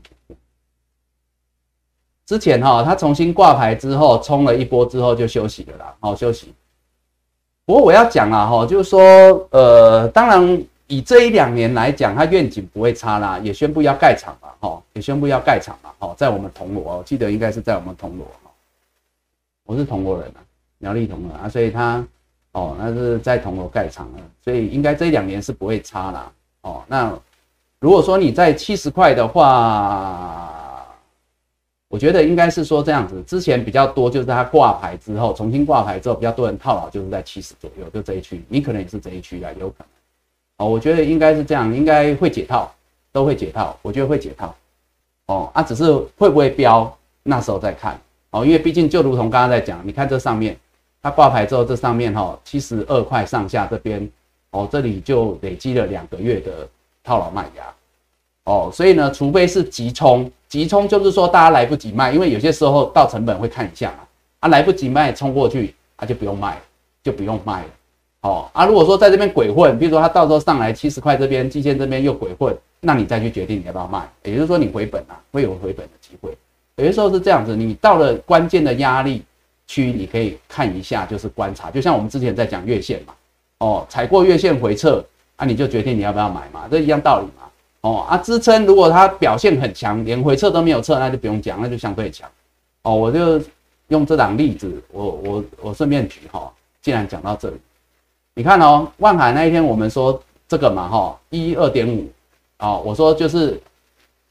[2.27, 6.53] 之前哈，他重新挂牌之后冲了一波之后就休息了啦，好休息。
[7.65, 18.51] 不过我要讲啊哈，就是说呃，当然以这一两年来讲，它愿景不会差啦，也宣布要盖厂嘛，哈，也宣布要盖厂嘛，哈，在我们铜锣，我记得应该是在我们铜锣哈，
[19.65, 20.45] 我是铜锣人啊，
[20.79, 22.05] 苗栗铜锣啊，所以他
[22.53, 27.19] 哦，那是在铜锣盖厂了，所以应该这一两年是不会差啦，哦，那。
[27.81, 30.85] 如果说你在七十块的话，
[31.89, 33.23] 我觉得应该是说这样子。
[33.27, 38.43] 之前比较多就是它挂牌之后，重新挂牌之后，比较多人套牢，就是在七十左右，就这一区。
[38.49, 39.87] 你可能也是这一区啊，有可能。
[40.59, 42.69] 哦，我觉得应该是这样，应该会解套，
[43.13, 43.79] 都会解套。
[43.81, 44.53] 我觉得会解套。
[45.27, 45.85] 哦啊，只是
[46.17, 46.93] 会不会飙，
[47.23, 48.01] 那时候再看。
[48.31, 50.59] 哦，因为毕竟就如同刚刚在讲，你看这上面
[51.01, 54.11] 它挂牌之后，这上面哈七十二块上下这边
[54.51, 56.69] 哦，这里就累积了两个月的
[57.09, 57.63] 套牢卖压。
[58.45, 63.99] 哦，所以呢，除非是急冲，急冲就是说大家来不及卖，因为有些时候到成本会看一下嘛，
[64.41, 66.59] 啊来不及卖冲过去，啊就不用卖，
[67.03, 67.69] 就不用卖了。
[68.23, 76.37] 哦啊，如果说在这边鬼混，比如说他到时候上来七十块这边，季线这边又鬼混，那你再去决定你要不要卖，也就是说你回本啊，会有回本的机会。
[76.77, 79.23] 有些时候是这样子，你到了关键的压力
[79.67, 83.15] 区，你可以看一下，就是观察，就像我们之前在讲月线嘛，
[83.59, 85.05] 哦，踩过月线回撤
[85.39, 87.49] 啊，你就决定你要不要买嘛，这一样道理嘛。
[87.81, 92.29] 哦啊，支撑如果它表现很强，连回撤都没有撤，那就不用讲，那就相对强。
[92.83, 93.41] 哦，我就
[93.87, 96.53] 用这档例子，我我我顺便举哈，
[96.83, 97.57] 既然讲到这里。
[98.35, 102.11] 你看哦，万海那一天我们说这个嘛，哈，一二点五，
[102.59, 103.61] 哦，我说就是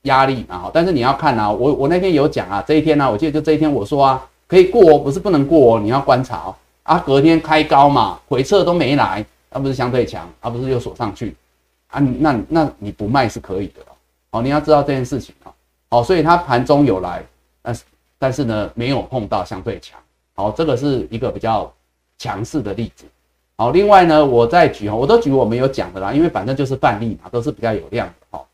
[0.04, 11.36] 压力嘛，哈，但是你要看啊，我我那天有讲啊，这一天呢，我记得就这一天我说啊，可以过哦，不是不能过哦，你要观察哦，啊，隔天开高嘛，回撤都没来，那不是相对强，而不是又锁上去，
[11.88, 13.82] 啊，那那你不卖是可以的
[14.32, 15.54] 哦，你要知道这件事情啊，
[15.90, 17.24] 哦，所以它盘中有来，
[17.62, 17.84] 但是
[18.20, 20.00] 但是呢，没有碰到相对强，
[20.36, 21.72] 好，这个是一个比较
[22.18, 23.06] 强势的例子。
[23.56, 28.46] 好，另外呢，我再举哈，我都举我们有讲的啦，因为反正就是范例嘛，都是比较有量的哈。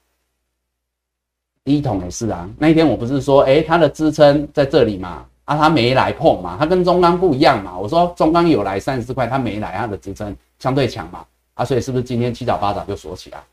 [1.65, 10.33] 第一桶也是啊，那一天我不是说，哎，它的支撑在这里嘛，啊，它没来碰嘛，它跟中钢不一样嘛，我说中钢有来三十四块，它没来，它的支撑
[10.63, 11.25] 相对强嘛，
[11.55, 13.43] 啊，所以是不是今天七早八早就锁起来？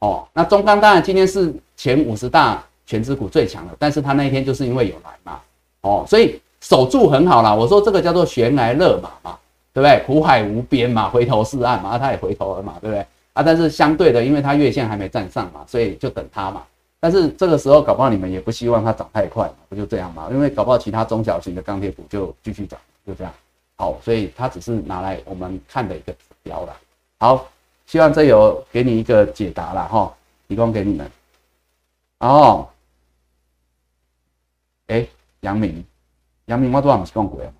[0.00, 5.40] 哦，那中钢当然今天是前五十大全资股最强的，但是它那一天就是因为有来嘛，
[5.82, 9.38] 哦，所以守住很好啦，我说这个叫做悬来勒马嘛。
[9.74, 10.02] 对不对？
[10.04, 13.06] 苦海无边嘛，回头是岸嘛，啊，他也回头了嘛，对不对？
[13.34, 16.64] 啊，但是相对的，因为它月线还没站上嘛，所以就等它嘛。
[16.98, 20.26] 但是这个时候，搞不好你们也不希望它涨太快嘛，不就这样嘛？
[20.32, 23.32] 因为搞不好其他中小型的钢铁股就继续涨，就这样。
[23.76, 26.12] 好，所以它只是拿来我们看的一个
[26.48, 26.74] 标了。
[27.18, 27.46] 好，
[27.84, 30.16] 希望这有给你一个解答了哈，
[30.48, 31.10] 提供给你们。
[32.20, 32.66] 哦，
[34.86, 35.06] 哎，
[35.40, 35.84] 杨明，
[36.46, 37.52] 杨明，我多少是讲过啊。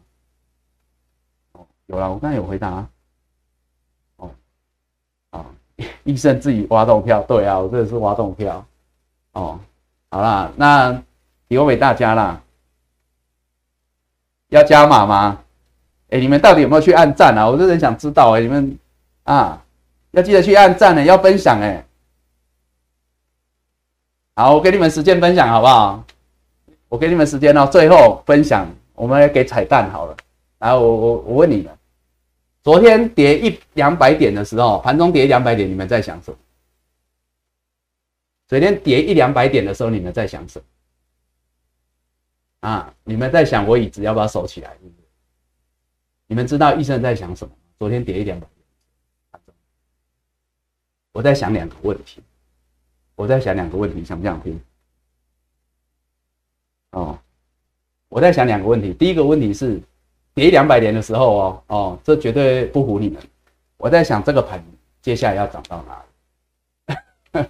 [1.86, 2.86] 有了，我刚才有回答。
[4.16, 4.31] 哦，
[5.31, 5.44] 啊，
[6.05, 8.65] 医生自己挖洞票，对啊，我这个是挖洞票。
[9.32, 9.60] 哦，
[10.10, 10.93] 好啦，那
[11.48, 12.43] 提供给大家啦。
[14.48, 15.44] 要加码吗？
[16.10, 17.48] 哎，你们到底有没有去按赞啊？
[17.48, 18.78] 我真的想知道哎，你们
[19.24, 19.62] 啊，
[20.12, 21.85] 要记得去按赞呢，要分享哎。
[24.35, 26.05] 好，我给你们时间分享好不好？
[26.89, 30.16] 我给你们时间哦，最后分享，我们来给彩蛋好了。
[30.60, 31.70] 来，我我我问你们。
[32.62, 36.36] 昨天跌一两百点的时候，盘中跌两百点，你们在想什么？
[38.47, 40.64] 昨天跌一两百点的时候，你们在想什么？
[42.68, 44.74] 啊，你们在想我椅子要不要收起来？
[46.28, 47.52] 你们知道医生在想什么？
[47.80, 48.46] 昨天跌一两百
[49.34, 49.42] 点，
[51.10, 52.22] 我在想两个问题，
[53.16, 54.60] 我在想两个问题，想不想听？
[56.92, 57.18] 哦，
[58.09, 59.82] 我在想两个问题，第一个问题是。
[60.34, 63.20] 跌两百点的时候哦哦，这绝对不唬你们。
[63.76, 64.64] 我在想这个盘
[65.02, 66.00] 接下来要涨到哪
[67.32, 67.48] 里？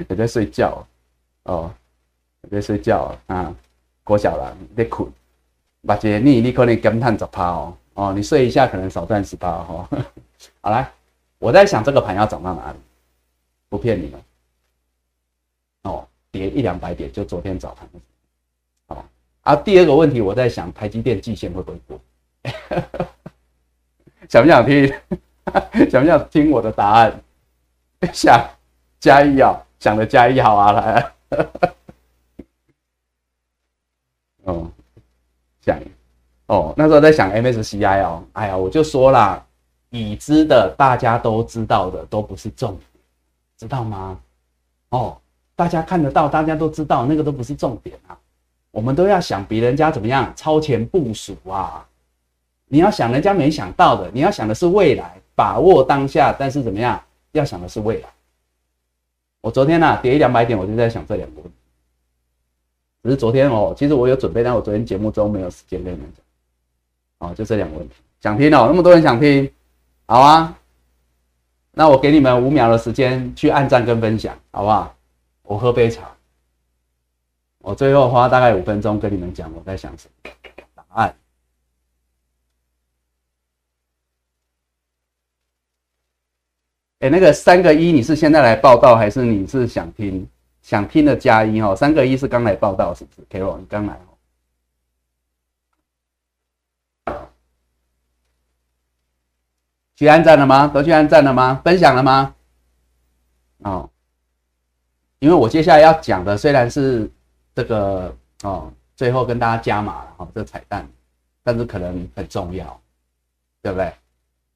[0.10, 0.84] 也在睡觉
[1.44, 1.72] 哦，
[2.50, 3.54] 在睡觉啊。
[4.02, 5.08] 郭小兰在困，
[5.86, 9.88] 把姐你你可能跟探十趴哦哦，你睡一下可能少赚十趴哈。
[10.60, 10.90] 好来，
[11.38, 12.78] 我在想这个盘要涨到哪里？
[13.68, 14.20] 不骗你们
[15.82, 17.88] 哦，跌一两百点就昨天早盘。
[19.42, 22.00] 啊，第二个问题，我在想台积电季线会不会过？
[24.28, 24.86] 想不想听？
[25.90, 27.20] 想不想听我的答案？
[28.12, 28.42] 想
[28.98, 31.12] 加一啊，想的加一好啊，来。
[34.44, 34.70] 哦，
[35.64, 35.78] 想
[36.46, 39.42] 哦，那时候在想 MSCI 哦，哎呀，我就说啦，
[39.90, 42.80] 已知的大家都知道的都不是重点，
[43.56, 44.18] 知道吗？
[44.90, 45.16] 哦，
[45.56, 48.16] 大家看得到，大家都知道，那个都不是重点啊。
[48.70, 51.86] 我们都要想比人家怎么样超前部署啊！
[52.66, 56.34] 你要想人家没想到的，你要想的是未来，把握当下。
[56.36, 57.00] 但是怎么样，
[57.32, 58.08] 要想的是未来。
[59.40, 61.56] 我昨天呢跌一两百点，我就在想这两个问题。
[63.04, 67.28] 只是昨天哦，其实我有准备，但我昨天节目中没有时间跟你们讲。
[67.28, 69.48] 哦，就这两个问题，想听哦，那么多人想听，
[70.06, 70.58] 好啊。
[71.70, 74.96] 那我给你们五秒的时间去按赞跟分享，好不好？
[75.42, 76.10] 我喝杯茶。
[77.58, 80.30] 我最后花大概五分钟跟你们讲我在想什么
[80.74, 81.14] 答案。
[87.00, 90.26] 哎，那个三个一，你是现在来报道还是你是想听
[90.64, 94.00] 想听的加一哦，三个一是刚来报道是不是？Karo，你刚来
[97.06, 97.28] 哦。
[99.94, 100.66] 去按赞了吗？
[100.66, 101.60] 都去按赞了吗？
[101.62, 102.34] 分享了吗？
[103.58, 103.90] 哦，
[105.18, 107.10] 因为我接下来要讲的虽然是
[107.54, 110.88] 这个哦，最后跟大家加码了哈，这彩蛋，
[111.42, 112.80] 但是可能很重要，
[113.60, 113.92] 对不对？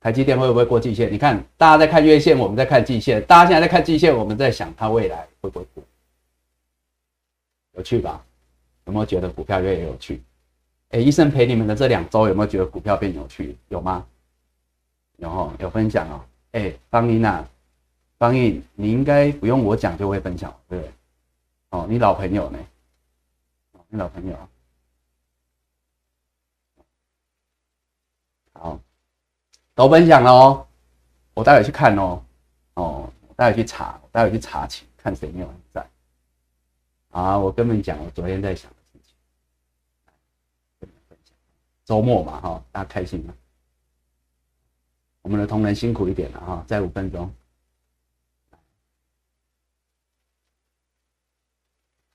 [0.01, 1.13] 台积电会不会过季线？
[1.13, 5.85] 你看，大家在看月线，我们在看季线；大家现在在看季线，我们在想它未来会不会过？
[7.73, 8.24] 有趣吧？
[8.86, 10.23] 有没有觉得股票越来越有趣？
[10.90, 13.57] 哎，医生陪你们的这两周，有没有觉得股票变有趣？
[13.69, 14.07] 有吗？
[15.16, 16.24] 有哦，有分享哦。
[16.53, 17.47] 哎，方英啊，
[18.19, 20.93] 方英，你应该不用我讲就会分享，对不对？
[21.70, 22.59] 哦，你老朋友呢？
[23.73, 24.36] 哦你老朋友。
[28.55, 28.81] 好。
[29.74, 30.66] 都分享了哦，
[31.35, 32.24] 我待会去看哦，
[32.74, 35.86] 哦，待会去查，待会去查情，看谁没有在。
[37.19, 39.16] 啊，我跟你们讲，我昨天在想的事情，
[40.78, 41.36] 跟你们分享。
[41.85, 43.35] 周末嘛，哈，大家开心吗？
[45.23, 47.35] 我们的同仁辛苦一点了哈，再五分钟。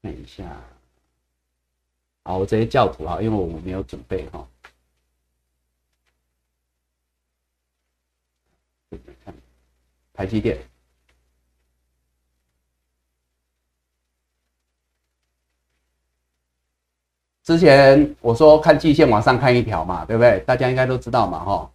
[0.02, 0.64] 看一下，
[2.24, 4.48] 好，我直接教图哈，因为我没有准备哈。
[9.26, 9.36] 看
[10.14, 10.66] 台积电
[17.44, 20.40] 之前我说看季线往上看一条嘛，对不对？
[20.46, 21.70] 大家应该都知道嘛，哈，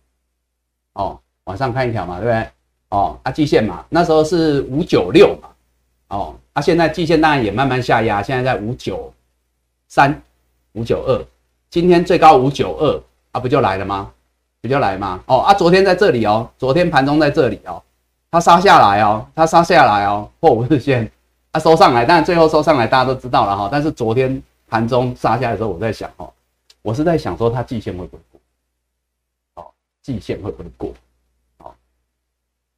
[0.95, 2.49] 哦，往上看一条嘛，对不对？
[2.89, 5.49] 哦，啊，季线嘛，那时候是五九六嘛，
[6.09, 9.13] 哦，啊，现在季线当然也慢慢下压，现在在五九
[9.89, 10.21] 三、
[10.73, 11.23] 五九二，
[11.69, 14.11] 今天最高五九二，啊，不就来了吗？
[14.63, 15.21] 不就来吗？
[15.27, 17.83] 哦，啊，昨天在这里哦，昨天盘中在这里哦。
[18.31, 21.11] 它杀下来哦，它杀下来哦，破五日线，
[21.51, 23.69] 它收上来，但最后收上来大家都知道了哈。
[23.73, 26.33] 但是昨天盘中杀下来的时候，我在想哦，
[26.83, 28.41] 我是在想说它季线会不会过？
[29.55, 29.73] 哦，
[30.03, 30.95] 季线会不会过？
[31.59, 31.75] 哦，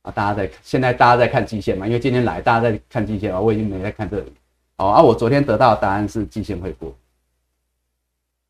[0.02, 4.32] 啊，大家在现在大家在看季线嘛，因为今天来大家在看季线啊，我已经没在看这里。
[4.76, 6.96] 哦，啊，我昨天得到的答案是季线会过。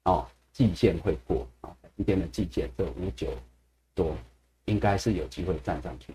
[0.04, 3.28] 哦，季线会过啊，今天的季线这五九
[3.94, 4.16] 多
[4.66, 6.14] 应该是有机会站上去。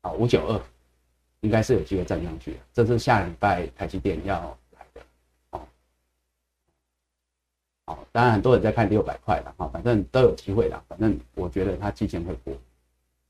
[0.00, 0.60] 啊五九二
[1.40, 5.00] 应该是有机会站上去，这是下礼拜台积电要来的。
[5.50, 5.60] 哦，
[7.86, 10.82] 好，当然很多人在看六百块的哈，反正都有机会的。
[10.88, 12.52] 反正我觉得它季线会过。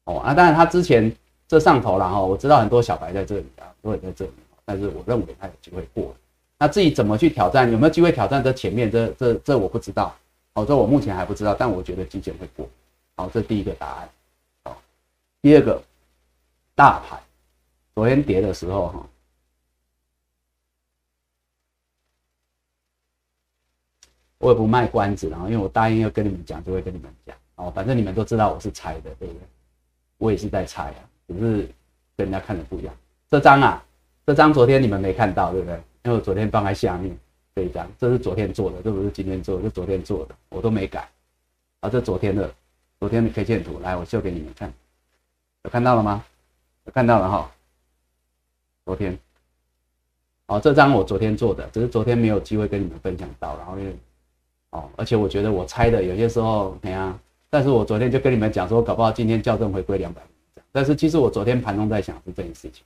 [0.04, 1.14] 哦，啊，当然它之前
[1.46, 4.32] 这上头了哈，我知道很多小白在这里啊，都会在这里，
[4.64, 6.14] 但是我认为它有机会过。
[6.58, 10.14] 那至于怎么去挑战，有没有机会挑战这前面这这这我不知道。
[10.54, 12.68] 哦，这我目前还不知道，但我觉得季线会过。
[13.16, 14.08] 好，这第一个答案。
[14.64, 14.76] 好，
[15.42, 15.82] 第二个。
[16.74, 17.18] 大盘
[17.94, 19.06] 昨天跌的时候，哈，
[24.38, 27.70] 我也不卖关子，然后因为我答应要跟你们讲，就会跟你们讲哦。
[27.74, 29.40] 反正你们都知道我是猜的，对不对？
[30.18, 31.68] 我也是在猜啊，只是
[32.16, 32.94] 跟人家看的不一样。
[33.28, 33.84] 这张啊，
[34.26, 35.74] 这张昨天你们没看到，对不对？
[36.04, 37.16] 因为我昨天放在下面
[37.54, 41.08] 这一张，这是昨天做的，这不是今天做的，是昨天做的，我都没改。
[41.80, 42.50] 啊，这昨天的，
[43.00, 44.72] 昨天的 K 线图，来，我秀给你们看，
[45.64, 46.24] 有看到了吗？
[46.84, 47.50] 有看到了哈，
[48.84, 49.18] 昨天，
[50.46, 53.96] 哦，这张我昨天做的，只是昨天没有机会跟你们分享到，然后因为，
[54.77, 60.20] 哦，而且我觉得我猜的有些时候怎样，但是我昨天就跟你们讲说，搞不好今天校正回归两百
[60.70, 62.85] 但是其实我昨天盘中在想是这件事情，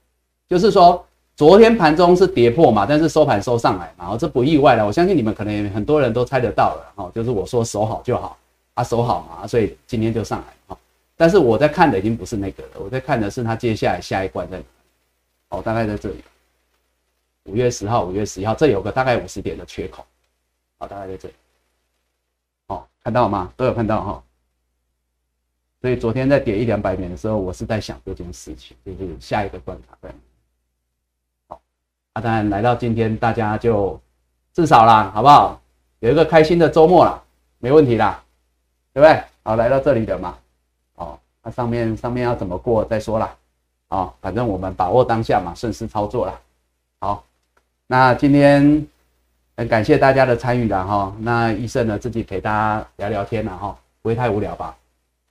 [0.49, 1.05] 就是说
[1.35, 8.39] 昨天盘中是跌破嘛，但是收盘收上来嘛，这不意外了，我相信你们可能很多人都猜得到了，哈，就是我说守好就好，
[8.75, 10.79] 啊，守好嘛，所以今天就上来，哈。
[11.17, 14.65] 但是我在看的已经不是那个了，我在看的是它接下来下一关在哪？
[15.49, 16.23] 哦，大概在这里，
[17.45, 20.05] 五月十号、五月十一号，这有个大概五十点的缺口，
[20.79, 21.35] 好，大概在这里，
[23.11, 23.53] 看到吗？
[23.57, 24.23] 都有看到哈。
[25.81, 30.09] 所以昨天在跌一两百点的时候，我是在想这件事情，就是下一个关卡在。
[31.49, 31.61] 好，
[32.13, 34.01] 啊，当然来到今天，大家就
[34.53, 35.61] 至少啦，好不好？
[35.99, 37.21] 有一个开心的周末啦，
[37.59, 38.23] 没问题啦，
[38.93, 39.25] 对不对？
[39.43, 40.39] 好，来到这里的嘛。
[40.95, 43.37] 哦那上面上面要怎么过再说啦，
[43.89, 46.41] 啊，反正我们把握当下嘛，顺势操作啦。
[47.01, 47.25] 好，
[47.89, 48.87] 那今天
[49.57, 51.15] 很感谢大家的参与了哈。
[51.19, 54.77] 那医生呢自己陪大家聊聊天了哈，不会太无聊吧？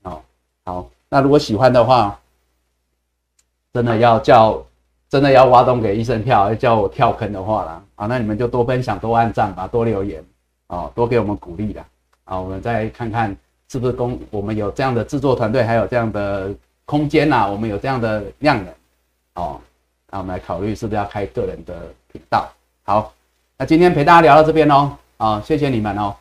[0.04, 0.22] 哦，
[0.66, 2.20] 好，那如果喜欢的话，
[3.74, 4.64] 真的要叫，
[5.10, 10.24] 真的要挖洞给医生跳，要叫我跳坑的话啦，啊，那你们就多分享、多按赞吧，多留言，
[10.68, 11.86] 哦，多给我们鼓励啦。
[12.26, 13.36] 啊，我们再看看。
[13.72, 16.52] 是不是公我们有这样的制作团队，还有这样的
[16.86, 17.48] 空间呐？
[17.48, 18.74] 我们有这样的量能，
[19.36, 19.62] 哦，
[20.10, 21.76] 那我们来考虑是不是要开个人的
[22.12, 22.50] 频道。
[22.82, 23.14] 好，
[23.62, 26.16] 那今天陪大家聊到这边哦，啊，谢谢你们哦，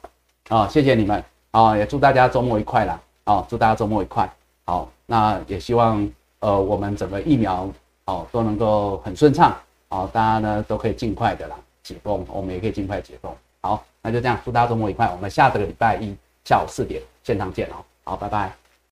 [0.48, 4.28] 啊，谢谢你们，啊，也祝大家周末愉快啦，啊，祝大家周末愉快。
[4.64, 6.04] 好，那也希望
[6.40, 7.70] 呃我们整个疫苗
[8.06, 9.56] 哦都能够很顺畅，
[9.88, 11.54] 好，大家呢都可以尽快的啦
[11.84, 13.32] 解封，我们也可以尽快解封。
[13.60, 16.12] 好，那就这样，祝大家周末愉快，我们下个礼拜一
[16.44, 18.52] 下午四点现场见哦，好，拜拜。